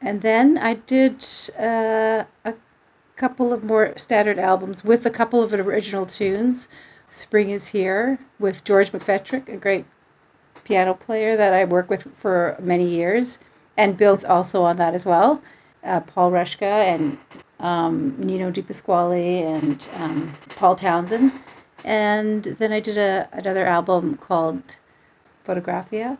and 0.00 0.20
then 0.20 0.58
I 0.58 0.74
did 0.74 1.24
uh, 1.58 2.24
a 2.44 2.54
couple 3.16 3.52
of 3.52 3.64
more 3.64 3.92
standard 3.96 4.38
albums 4.38 4.84
with 4.84 5.04
a 5.06 5.10
couple 5.10 5.42
of 5.42 5.52
original 5.52 6.06
tunes. 6.06 6.68
Spring 7.08 7.50
is 7.50 7.68
Here 7.68 8.18
with 8.38 8.64
George 8.64 8.92
McFetridge, 8.92 9.48
a 9.48 9.56
great 9.56 9.84
piano 10.64 10.94
player 10.94 11.36
that 11.36 11.52
I 11.52 11.64
worked 11.64 11.90
with 11.90 12.14
for 12.16 12.56
many 12.60 12.88
years, 12.88 13.40
and 13.76 13.96
Bill's 13.96 14.24
also 14.24 14.62
on 14.62 14.76
that 14.76 14.94
as 14.94 15.04
well. 15.04 15.42
Uh, 15.82 16.00
Paul 16.00 16.30
Rushka 16.30 16.62
and 16.62 17.18
um, 17.60 18.16
Nino 18.18 18.50
Di 18.50 18.62
Pasquale 18.62 19.42
and 19.42 19.88
um, 19.94 20.32
Paul 20.56 20.74
Townsend. 20.74 21.32
And 21.84 22.44
then 22.58 22.72
I 22.72 22.80
did 22.80 22.98
a, 22.98 23.28
another 23.32 23.66
album 23.66 24.16
called 24.16 24.76
Photographia, 25.44 26.18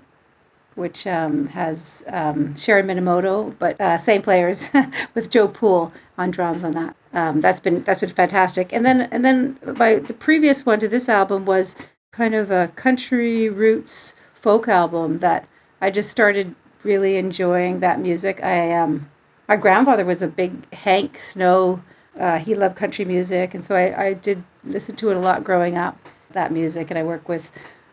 which 0.74 1.06
um, 1.06 1.46
has 1.48 2.04
um, 2.08 2.54
Sharon 2.56 2.86
Minemoto, 2.86 3.54
but 3.58 3.80
uh, 3.80 3.98
same 3.98 4.22
players 4.22 4.68
with 5.14 5.30
Joe 5.30 5.48
Poole 5.48 5.92
on 6.16 6.30
drums 6.30 6.64
on 6.64 6.72
that. 6.72 6.96
Um, 7.12 7.40
that's 7.40 7.60
been 7.60 7.82
that's 7.82 8.00
been 8.00 8.10
fantastic. 8.10 8.72
And 8.72 8.86
then 8.86 9.02
and 9.10 9.24
then 9.24 9.58
my 9.76 9.96
the 9.96 10.14
previous 10.14 10.64
one 10.64 10.78
to 10.80 10.88
this 10.88 11.08
album 11.08 11.44
was 11.44 11.74
kind 12.12 12.34
of 12.34 12.50
a 12.50 12.68
country 12.68 13.48
roots 13.48 14.14
folk 14.34 14.68
album 14.68 15.18
that 15.18 15.46
I 15.80 15.90
just 15.90 16.10
started 16.10 16.54
really 16.84 17.16
enjoying 17.16 17.80
that 17.80 18.00
music. 18.00 18.42
I 18.44 18.72
um 18.72 19.10
my 19.50 19.56
grandfather 19.56 20.04
was 20.04 20.22
a 20.22 20.28
big 20.28 20.72
Hank 20.72 21.18
Snow. 21.18 21.82
Uh, 22.16 22.38
he 22.38 22.54
loved 22.54 22.76
country 22.76 23.04
music, 23.04 23.52
and 23.52 23.64
so 23.64 23.74
I, 23.74 24.04
I 24.06 24.14
did 24.14 24.44
listen 24.62 24.94
to 24.96 25.10
it 25.10 25.16
a 25.16 25.18
lot 25.20 25.42
growing 25.42 25.76
up. 25.76 25.98
That 26.30 26.52
music, 26.52 26.88
and 26.90 26.96
I 26.96 27.02
work 27.02 27.28
with 27.28 27.50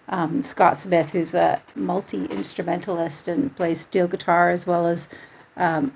um, 0.09 0.43
Scott 0.43 0.77
Smith, 0.77 1.09
who's 1.09 1.33
a 1.33 1.59
multi 1.75 2.25
instrumentalist 2.25 3.27
and 3.27 3.55
plays 3.55 3.81
steel 3.81 4.07
guitar 4.07 4.51
as 4.51 4.67
well 4.67 4.85
as 4.85 5.09
um, 5.55 5.91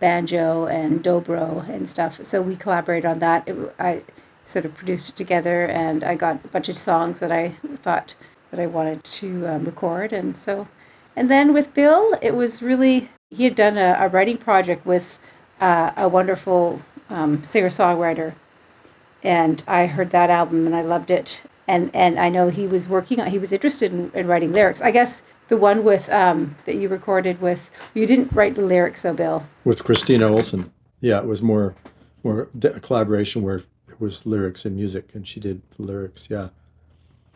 banjo 0.00 0.66
and 0.66 1.04
dobro 1.04 1.66
and 1.68 1.88
stuff. 1.88 2.18
So 2.24 2.42
we 2.42 2.56
collaborate 2.56 3.04
on 3.04 3.20
that. 3.20 3.46
It, 3.46 3.74
I 3.78 4.02
sort 4.44 4.64
of 4.64 4.74
produced 4.74 5.08
it 5.08 5.14
together, 5.14 5.66
and 5.66 6.02
I 6.02 6.16
got 6.16 6.44
a 6.44 6.48
bunch 6.48 6.68
of 6.68 6.76
songs 6.76 7.20
that 7.20 7.30
I 7.30 7.50
thought 7.76 8.16
that 8.50 8.58
I 8.58 8.66
wanted 8.66 9.04
to 9.04 9.46
um, 9.46 9.64
record, 9.66 10.12
and 10.12 10.36
so. 10.36 10.66
And 11.14 11.30
then 11.30 11.54
with 11.54 11.74
Bill, 11.74 12.18
it 12.20 12.34
was 12.34 12.60
really 12.60 13.08
he 13.30 13.44
had 13.44 13.54
done 13.54 13.76
a, 13.76 13.96
a 14.00 14.08
writing 14.08 14.38
project 14.38 14.86
with 14.86 15.18
uh, 15.60 15.92
a 15.96 16.08
wonderful 16.08 16.80
um, 17.10 17.42
singer 17.42 17.68
songwriter, 17.68 18.34
and 19.22 19.62
I 19.66 19.86
heard 19.86 20.10
that 20.10 20.30
album 20.30 20.66
and 20.66 20.76
I 20.76 20.82
loved 20.82 21.10
it. 21.10 21.42
And 21.68 21.90
and 21.94 22.18
I 22.18 22.28
know 22.28 22.48
he 22.48 22.66
was 22.66 22.88
working 22.88 23.20
on 23.20 23.26
he 23.26 23.38
was 23.38 23.52
interested 23.52 23.92
in, 23.92 24.10
in 24.14 24.26
writing 24.28 24.52
lyrics. 24.52 24.80
I 24.82 24.92
guess 24.92 25.22
the 25.48 25.56
one 25.56 25.82
with 25.82 26.08
um, 26.10 26.54
that 26.64 26.76
you 26.76 26.88
recorded 26.88 27.40
with 27.40 27.70
you 27.94 28.06
didn't 28.06 28.32
write 28.32 28.54
the 28.54 28.62
lyrics, 28.62 29.00
so 29.00 29.12
Bill. 29.12 29.44
with 29.64 29.82
Christina 29.82 30.28
Olson. 30.28 30.72
Yeah, 31.00 31.18
it 31.18 31.26
was 31.26 31.42
more 31.42 31.74
more 32.22 32.48
a 32.62 32.80
collaboration 32.80 33.42
where 33.42 33.56
it 33.88 34.00
was 34.00 34.26
lyrics 34.26 34.64
and 34.64 34.76
music, 34.76 35.10
and 35.14 35.26
she 35.26 35.40
did 35.40 35.60
the 35.76 35.82
lyrics. 35.82 36.28
Yeah, 36.30 36.50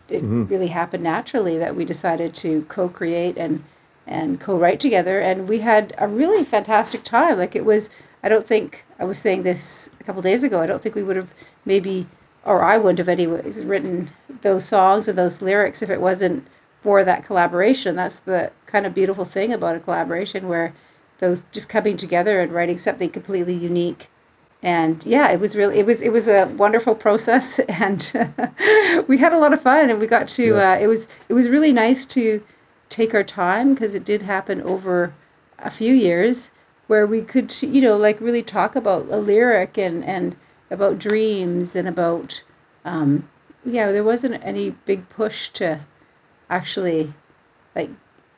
it 0.09 0.23
really 0.23 0.69
happened 0.69 1.03
naturally 1.03 1.59
that 1.59 1.75
we 1.75 1.85
decided 1.85 2.33
to 2.37 2.63
co-create 2.69 3.37
and 3.37 3.65
and 4.11 4.41
co-write 4.41 4.81
together 4.81 5.19
and 5.21 5.49
we 5.49 5.61
had 5.61 5.95
a 5.99 6.09
really 6.09 6.45
fantastic 6.45 7.03
time. 7.05 7.39
Like 7.39 7.57
it 7.57 7.65
was 7.65 7.91
i 8.23 8.29
don't 8.29 8.47
think 8.47 8.85
i 8.99 9.05
was 9.05 9.19
saying 9.19 9.43
this 9.45 9.89
a 10.01 10.05
couple 10.05 10.21
days 10.21 10.45
ago 10.45 10.61
i 10.61 10.67
don't 10.67 10.83
think 10.83 10.95
we 10.95 11.03
would 11.03 11.17
have 11.17 11.33
maybe 11.65 12.07
or 12.45 12.63
i 12.63 12.77
wouldn't 12.77 12.99
have 12.99 13.09
anyways 13.09 13.65
written 13.65 14.11
those 14.43 14.65
songs 14.65 15.09
and 15.09 15.17
those 15.17 15.41
lyrics 15.43 15.81
if 15.83 15.89
it 15.91 16.01
wasn't 16.01 16.47
for 16.83 17.05
that 17.05 17.25
collaboration. 17.25 17.97
That's 17.97 18.21
the 18.21 18.51
kind 18.67 18.87
of 18.87 18.95
beautiful 18.95 19.25
thing 19.25 19.53
about 19.53 19.77
a 19.77 19.81
collaboration 19.81 20.49
where 20.49 20.73
those 21.19 21.45
just 21.53 21.69
coming 21.69 21.97
together 21.97 22.41
and 22.41 22.53
writing 22.53 22.79
something 22.79 23.11
completely 23.11 23.55
unique. 23.55 24.09
And 24.63 25.05
yeah 25.07 25.31
it 25.31 25.41
was 25.41 25.57
really 25.57 25.79
it 25.79 25.87
was 25.87 26.03
it 26.03 26.13
was 26.13 26.29
a 26.29 26.47
wonderful 26.59 26.95
process 26.95 27.59
and 27.69 28.01
we 29.09 29.17
had 29.19 29.33
a 29.33 29.39
lot 29.39 29.55
of 29.55 29.61
fun 29.63 29.91
and 29.91 29.99
we 30.01 30.07
got 30.07 30.29
to 30.29 30.45
Yeah. 30.47 30.73
uh, 30.73 30.79
it 30.79 30.87
was 30.87 31.09
it 31.31 31.35
was 31.35 31.49
really 31.49 31.73
nice 31.73 32.05
to 32.07 32.43
take 32.91 33.15
our 33.15 33.25
time 33.25 33.73
because 33.75 33.95
it 33.95 34.05
did 34.05 34.23
happen 34.23 34.61
over 34.63 35.15
a 35.61 35.71
few 35.71 35.95
years 35.95 36.51
where 36.89 37.07
we 37.07 37.23
could 37.23 37.55
you 37.63 37.81
know 37.81 37.97
like 37.97 38.21
really 38.21 38.43
talk 38.43 38.77
about 38.77 39.07
a 39.11 39.17
lyric 39.17 39.79
and 39.79 40.05
and 40.05 40.37
about 40.71 40.99
dreams 40.99 41.77
and 41.77 41.89
about 41.89 42.43
um 42.85 43.29
yeah 43.65 43.93
there 43.93 44.05
wasn't 44.05 44.43
any 44.45 44.71
big 44.87 45.09
push 45.09 45.51
to 45.51 45.81
actually 46.51 47.13
like 47.77 47.91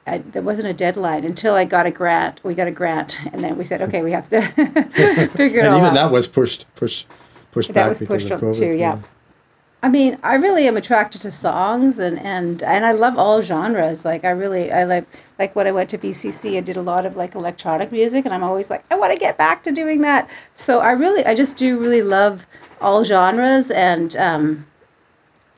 I, 0.06 0.18
there 0.18 0.42
wasn't 0.42 0.68
a 0.68 0.74
deadline 0.74 1.24
until 1.24 1.54
I 1.54 1.64
got 1.64 1.86
a 1.86 1.90
grant. 1.92 2.42
We 2.42 2.54
got 2.54 2.66
a 2.66 2.72
grant, 2.72 3.18
and 3.32 3.44
then 3.44 3.56
we 3.56 3.62
said, 3.64 3.82
"Okay, 3.82 4.02
we 4.02 4.10
have 4.12 4.28
to 4.30 4.40
figure 5.36 5.60
it 5.60 5.64
out. 5.64 5.66
and 5.66 5.74
all 5.74 5.78
even 5.78 5.92
out." 5.92 5.94
that 5.94 6.10
was 6.10 6.26
pushed 6.26 6.66
pushed 6.74 7.06
pushed 7.52 7.72
That 7.74 7.74
back 7.74 7.88
was 7.88 8.00
because 8.00 8.24
pushed 8.24 8.30
of 8.32 8.32
up 8.32 8.40
COVID. 8.42 8.58
too, 8.58 8.72
yeah. 8.72 8.98
I 9.84 9.88
mean, 9.88 10.16
I 10.22 10.34
really 10.34 10.68
am 10.68 10.76
attracted 10.76 11.22
to 11.22 11.30
songs, 11.32 11.98
and 11.98 12.18
and 12.20 12.62
and 12.62 12.86
I 12.86 12.92
love 12.92 13.18
all 13.18 13.42
genres. 13.42 14.04
Like 14.04 14.24
I 14.24 14.30
really, 14.30 14.70
I 14.70 14.84
like 14.84 15.06
like 15.40 15.56
when 15.56 15.66
I 15.66 15.72
went 15.72 15.90
to 15.90 15.98
BCC, 15.98 16.56
I 16.56 16.60
did 16.60 16.76
a 16.76 16.82
lot 16.82 17.04
of 17.04 17.16
like 17.16 17.34
electronic 17.34 17.90
music, 17.90 18.24
and 18.24 18.32
I'm 18.32 18.44
always 18.44 18.70
like, 18.70 18.84
I 18.92 18.94
want 18.94 19.12
to 19.12 19.18
get 19.18 19.36
back 19.38 19.64
to 19.64 19.72
doing 19.72 20.00
that. 20.02 20.30
So 20.52 20.78
I 20.80 20.92
really, 20.92 21.24
I 21.26 21.34
just 21.34 21.56
do 21.56 21.80
really 21.80 22.02
love 22.02 22.46
all 22.80 23.02
genres, 23.02 23.72
and 23.72 24.14
um, 24.16 24.66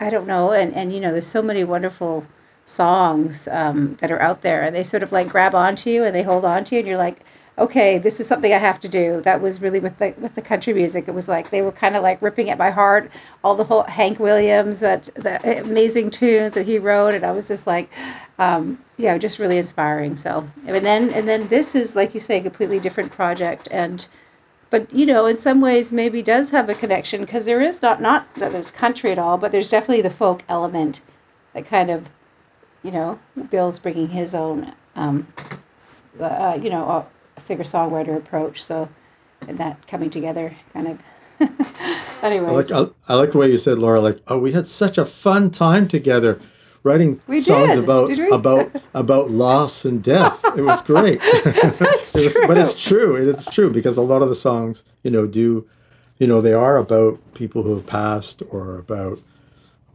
I 0.00 0.08
don't 0.08 0.26
know, 0.26 0.52
and 0.52 0.72
and 0.74 0.92
you 0.92 1.00
know, 1.00 1.12
there's 1.12 1.26
so 1.26 1.42
many 1.42 1.64
wonderful 1.64 2.24
songs 2.64 3.46
um, 3.48 3.96
that 4.00 4.10
are 4.10 4.22
out 4.22 4.40
there, 4.40 4.62
and 4.62 4.74
they 4.74 4.82
sort 4.82 5.02
of 5.02 5.12
like 5.12 5.28
grab 5.28 5.54
onto 5.54 5.90
you 5.90 6.04
and 6.04 6.14
they 6.16 6.22
hold 6.22 6.46
on 6.46 6.64
to 6.64 6.74
you, 6.76 6.78
and 6.80 6.88
you're 6.88 6.96
like, 6.98 7.20
okay, 7.56 7.98
this 7.98 8.18
is 8.18 8.26
something 8.26 8.52
I 8.52 8.58
have 8.58 8.80
to 8.80 8.88
do. 8.88 9.20
That 9.20 9.40
was 9.40 9.60
really 9.60 9.80
with 9.80 9.98
the 9.98 10.14
with 10.18 10.34
the 10.34 10.42
country 10.42 10.74
music. 10.74 11.06
It 11.06 11.14
was 11.14 11.28
like 11.28 11.50
they 11.50 11.62
were 11.62 11.72
kind 11.72 11.96
of 11.96 12.02
like 12.02 12.20
ripping 12.20 12.50
at 12.50 12.58
my 12.58 12.70
heart. 12.70 13.10
All 13.42 13.54
the 13.54 13.64
whole 13.64 13.84
Hank 13.84 14.18
Williams, 14.18 14.80
that 14.80 15.04
the 15.14 15.62
amazing 15.62 16.10
tunes 16.10 16.54
that 16.54 16.66
he 16.66 16.78
wrote, 16.78 17.14
and 17.14 17.24
I 17.24 17.32
was 17.32 17.48
just 17.48 17.66
like, 17.66 17.90
um, 18.38 18.78
yeah, 18.96 19.16
just 19.18 19.38
really 19.38 19.58
inspiring. 19.58 20.16
So, 20.16 20.48
and 20.66 20.84
then 20.84 21.10
and 21.10 21.28
then 21.28 21.48
this 21.48 21.74
is 21.74 21.94
like 21.94 22.14
you 22.14 22.20
say, 22.20 22.38
a 22.38 22.42
completely 22.42 22.80
different 22.80 23.12
project, 23.12 23.68
and 23.70 24.06
but 24.70 24.92
you 24.92 25.06
know, 25.06 25.26
in 25.26 25.36
some 25.36 25.60
ways, 25.60 25.92
maybe 25.92 26.22
does 26.22 26.50
have 26.50 26.68
a 26.68 26.74
connection 26.74 27.20
because 27.20 27.44
there 27.44 27.60
is 27.60 27.82
not 27.82 28.00
not 28.00 28.32
that 28.36 28.54
it's 28.54 28.70
country 28.70 29.12
at 29.12 29.18
all, 29.18 29.38
but 29.38 29.52
there's 29.52 29.70
definitely 29.70 30.02
the 30.02 30.10
folk 30.10 30.42
element 30.48 31.00
that 31.52 31.66
kind 31.66 31.90
of, 31.90 32.08
you 32.82 32.90
know, 32.90 33.18
Bill's 33.50 33.78
bringing 33.78 34.08
his 34.08 34.34
own, 34.34 34.72
um, 34.96 35.28
uh, 36.18 36.58
you 36.60 36.68
know, 36.68 36.88
a 36.88 37.06
singer 37.38 37.64
songwriter 37.64 38.16
approach. 38.16 38.62
So, 38.62 38.88
and 39.48 39.58
that 39.58 39.86
coming 39.86 40.10
together, 40.10 40.54
kind 40.72 40.88
of. 40.88 40.98
I 41.40 42.00
Anyways, 42.22 42.70
like 42.70 42.88
I, 43.08 43.12
I 43.12 43.16
like 43.16 43.32
the 43.32 43.38
way 43.38 43.50
you 43.50 43.58
said, 43.58 43.78
Laura. 43.78 44.00
Like, 44.00 44.20
oh, 44.28 44.38
we 44.38 44.52
had 44.52 44.66
such 44.66 44.96
a 44.98 45.04
fun 45.04 45.50
time 45.50 45.88
together, 45.88 46.40
writing 46.84 47.20
We 47.26 47.40
songs 47.40 47.70
did, 47.70 47.78
about 47.80 48.08
did 48.08 48.32
about 48.32 48.70
about 48.94 49.30
loss 49.30 49.84
and 49.84 50.02
death. 50.02 50.42
It 50.56 50.62
was 50.64 50.80
great. 50.92 51.20
That's 51.20 52.14
It 52.14 52.24
was- 52.24 52.36
but 52.46 52.56
it's 52.56 52.80
true. 52.82 53.16
It 53.16 53.28
is 53.28 53.44
true 53.46 53.70
because 53.70 53.96
a 53.96 54.02
lot 54.02 54.22
of 54.22 54.28
the 54.28 54.34
songs, 54.34 54.84
you 55.02 55.10
know, 55.10 55.26
do, 55.26 55.66
you 56.18 56.26
know, 56.26 56.40
they 56.40 56.54
are 56.54 56.76
about 56.78 57.18
people 57.34 57.62
who 57.64 57.74
have 57.74 57.86
passed 57.86 58.42
or 58.50 58.78
about 58.78 59.18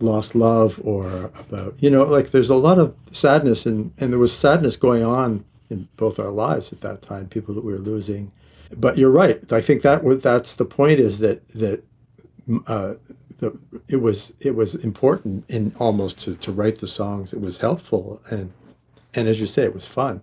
lost 0.01 0.33
love 0.35 0.79
or 0.83 1.25
about 1.37 1.75
you 1.79 1.89
know 1.89 2.03
like 2.03 2.31
there's 2.31 2.49
a 2.49 2.55
lot 2.55 2.79
of 2.79 2.95
sadness 3.11 3.65
and 3.65 3.91
and 3.99 4.13
there 4.13 4.19
was 4.19 4.31
sadness 4.35 4.77
going 4.77 5.03
on 5.03 5.43
in 5.69 5.87
both 5.95 6.19
our 6.19 6.31
lives 6.31 6.71
at 6.73 6.81
that 6.81 7.01
time 7.01 7.27
people 7.27 7.53
that 7.53 7.63
we 7.63 7.73
were 7.73 7.79
losing 7.79 8.31
but 8.77 8.97
you're 8.97 9.11
right 9.11 9.51
i 9.51 9.61
think 9.61 9.81
that 9.81 10.03
was 10.03 10.21
that's 10.21 10.53
the 10.55 10.65
point 10.65 10.99
is 10.99 11.19
that 11.19 11.47
that 11.49 11.83
uh, 12.67 12.95
the, 13.37 13.57
it 13.87 13.97
was 13.97 14.33
it 14.39 14.55
was 14.55 14.75
important 14.75 15.45
in 15.49 15.73
almost 15.79 16.19
to, 16.19 16.35
to 16.35 16.51
write 16.51 16.79
the 16.79 16.87
songs 16.87 17.31
it 17.33 17.41
was 17.41 17.59
helpful 17.59 18.21
and 18.29 18.51
and 19.13 19.27
as 19.27 19.39
you 19.39 19.47
say 19.47 19.63
it 19.63 19.73
was 19.73 19.85
fun 19.85 20.21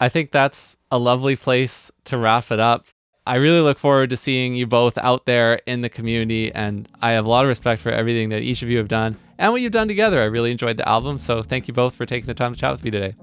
I 0.00 0.08
think 0.08 0.30
that's 0.30 0.76
a 0.90 0.98
lovely 0.98 1.36
place 1.36 1.90
to 2.04 2.18
wrap 2.18 2.50
it 2.50 2.60
up. 2.60 2.86
I 3.26 3.36
really 3.36 3.60
look 3.60 3.78
forward 3.78 4.10
to 4.10 4.16
seeing 4.16 4.54
you 4.54 4.66
both 4.66 4.96
out 4.96 5.26
there 5.26 5.60
in 5.66 5.82
the 5.82 5.88
community, 5.88 6.52
and 6.52 6.88
I 7.02 7.10
have 7.12 7.26
a 7.26 7.28
lot 7.28 7.44
of 7.44 7.48
respect 7.48 7.82
for 7.82 7.90
everything 7.90 8.30
that 8.30 8.40
each 8.40 8.62
of 8.62 8.70
you 8.70 8.78
have 8.78 8.88
done 8.88 9.16
and 9.38 9.52
what 9.52 9.60
you've 9.60 9.72
done 9.72 9.88
together. 9.88 10.22
I 10.22 10.26
really 10.26 10.50
enjoyed 10.50 10.76
the 10.76 10.88
album, 10.88 11.18
so 11.18 11.42
thank 11.42 11.68
you 11.68 11.74
both 11.74 11.94
for 11.94 12.06
taking 12.06 12.26
the 12.26 12.34
time 12.34 12.54
to 12.54 12.60
chat 12.60 12.72
with 12.72 12.84
me 12.84 12.90
today. 12.90 13.16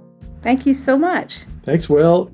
Thank 0.46 0.68
you 0.68 0.76
so 0.76 0.96
much. 0.96 1.46
thanks 1.64 1.90
will 1.90 2.32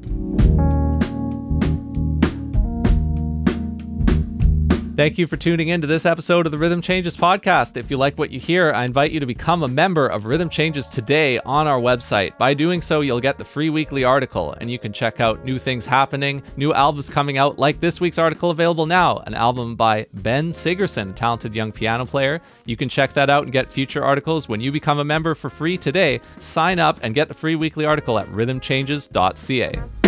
Thank 5.01 5.17
you 5.17 5.25
for 5.25 5.35
tuning 5.35 5.69
in 5.69 5.81
to 5.81 5.87
this 5.87 6.05
episode 6.05 6.45
of 6.45 6.51
the 6.51 6.59
Rhythm 6.59 6.79
Changes 6.79 7.17
podcast. 7.17 7.75
If 7.75 7.89
you 7.89 7.97
like 7.97 8.19
what 8.19 8.29
you 8.29 8.39
hear, 8.39 8.71
I 8.71 8.85
invite 8.85 9.11
you 9.11 9.19
to 9.19 9.25
become 9.25 9.63
a 9.63 9.67
member 9.67 10.05
of 10.05 10.25
Rhythm 10.25 10.47
Changes 10.47 10.87
today 10.87 11.39
on 11.39 11.65
our 11.65 11.79
website. 11.79 12.37
By 12.37 12.53
doing 12.53 12.83
so, 12.83 13.01
you'll 13.01 13.19
get 13.19 13.39
the 13.39 13.43
free 13.43 13.71
weekly 13.71 14.03
article 14.03 14.53
and 14.61 14.69
you 14.69 14.77
can 14.77 14.93
check 14.93 15.19
out 15.19 15.43
new 15.43 15.57
things 15.57 15.87
happening, 15.87 16.43
new 16.55 16.71
albums 16.71 17.09
coming 17.09 17.39
out, 17.39 17.57
like 17.57 17.79
this 17.79 17.99
week's 17.99 18.19
article 18.19 18.51
available 18.51 18.85
now, 18.85 19.17
an 19.25 19.33
album 19.33 19.75
by 19.75 20.05
Ben 20.13 20.51
Sigerson, 20.51 21.15
talented 21.15 21.55
young 21.55 21.71
piano 21.71 22.05
player. 22.05 22.39
You 22.65 22.77
can 22.77 22.87
check 22.87 23.11
that 23.13 23.27
out 23.27 23.41
and 23.41 23.51
get 23.51 23.71
future 23.71 24.05
articles 24.05 24.47
when 24.47 24.61
you 24.61 24.71
become 24.71 24.99
a 24.99 25.03
member 25.03 25.33
for 25.33 25.49
free 25.49 25.79
today. 25.79 26.21
Sign 26.37 26.77
up 26.77 26.99
and 27.01 27.15
get 27.15 27.27
the 27.27 27.33
free 27.33 27.55
weekly 27.55 27.85
article 27.85 28.19
at 28.19 28.27
rhythmchanges.ca. 28.27 30.00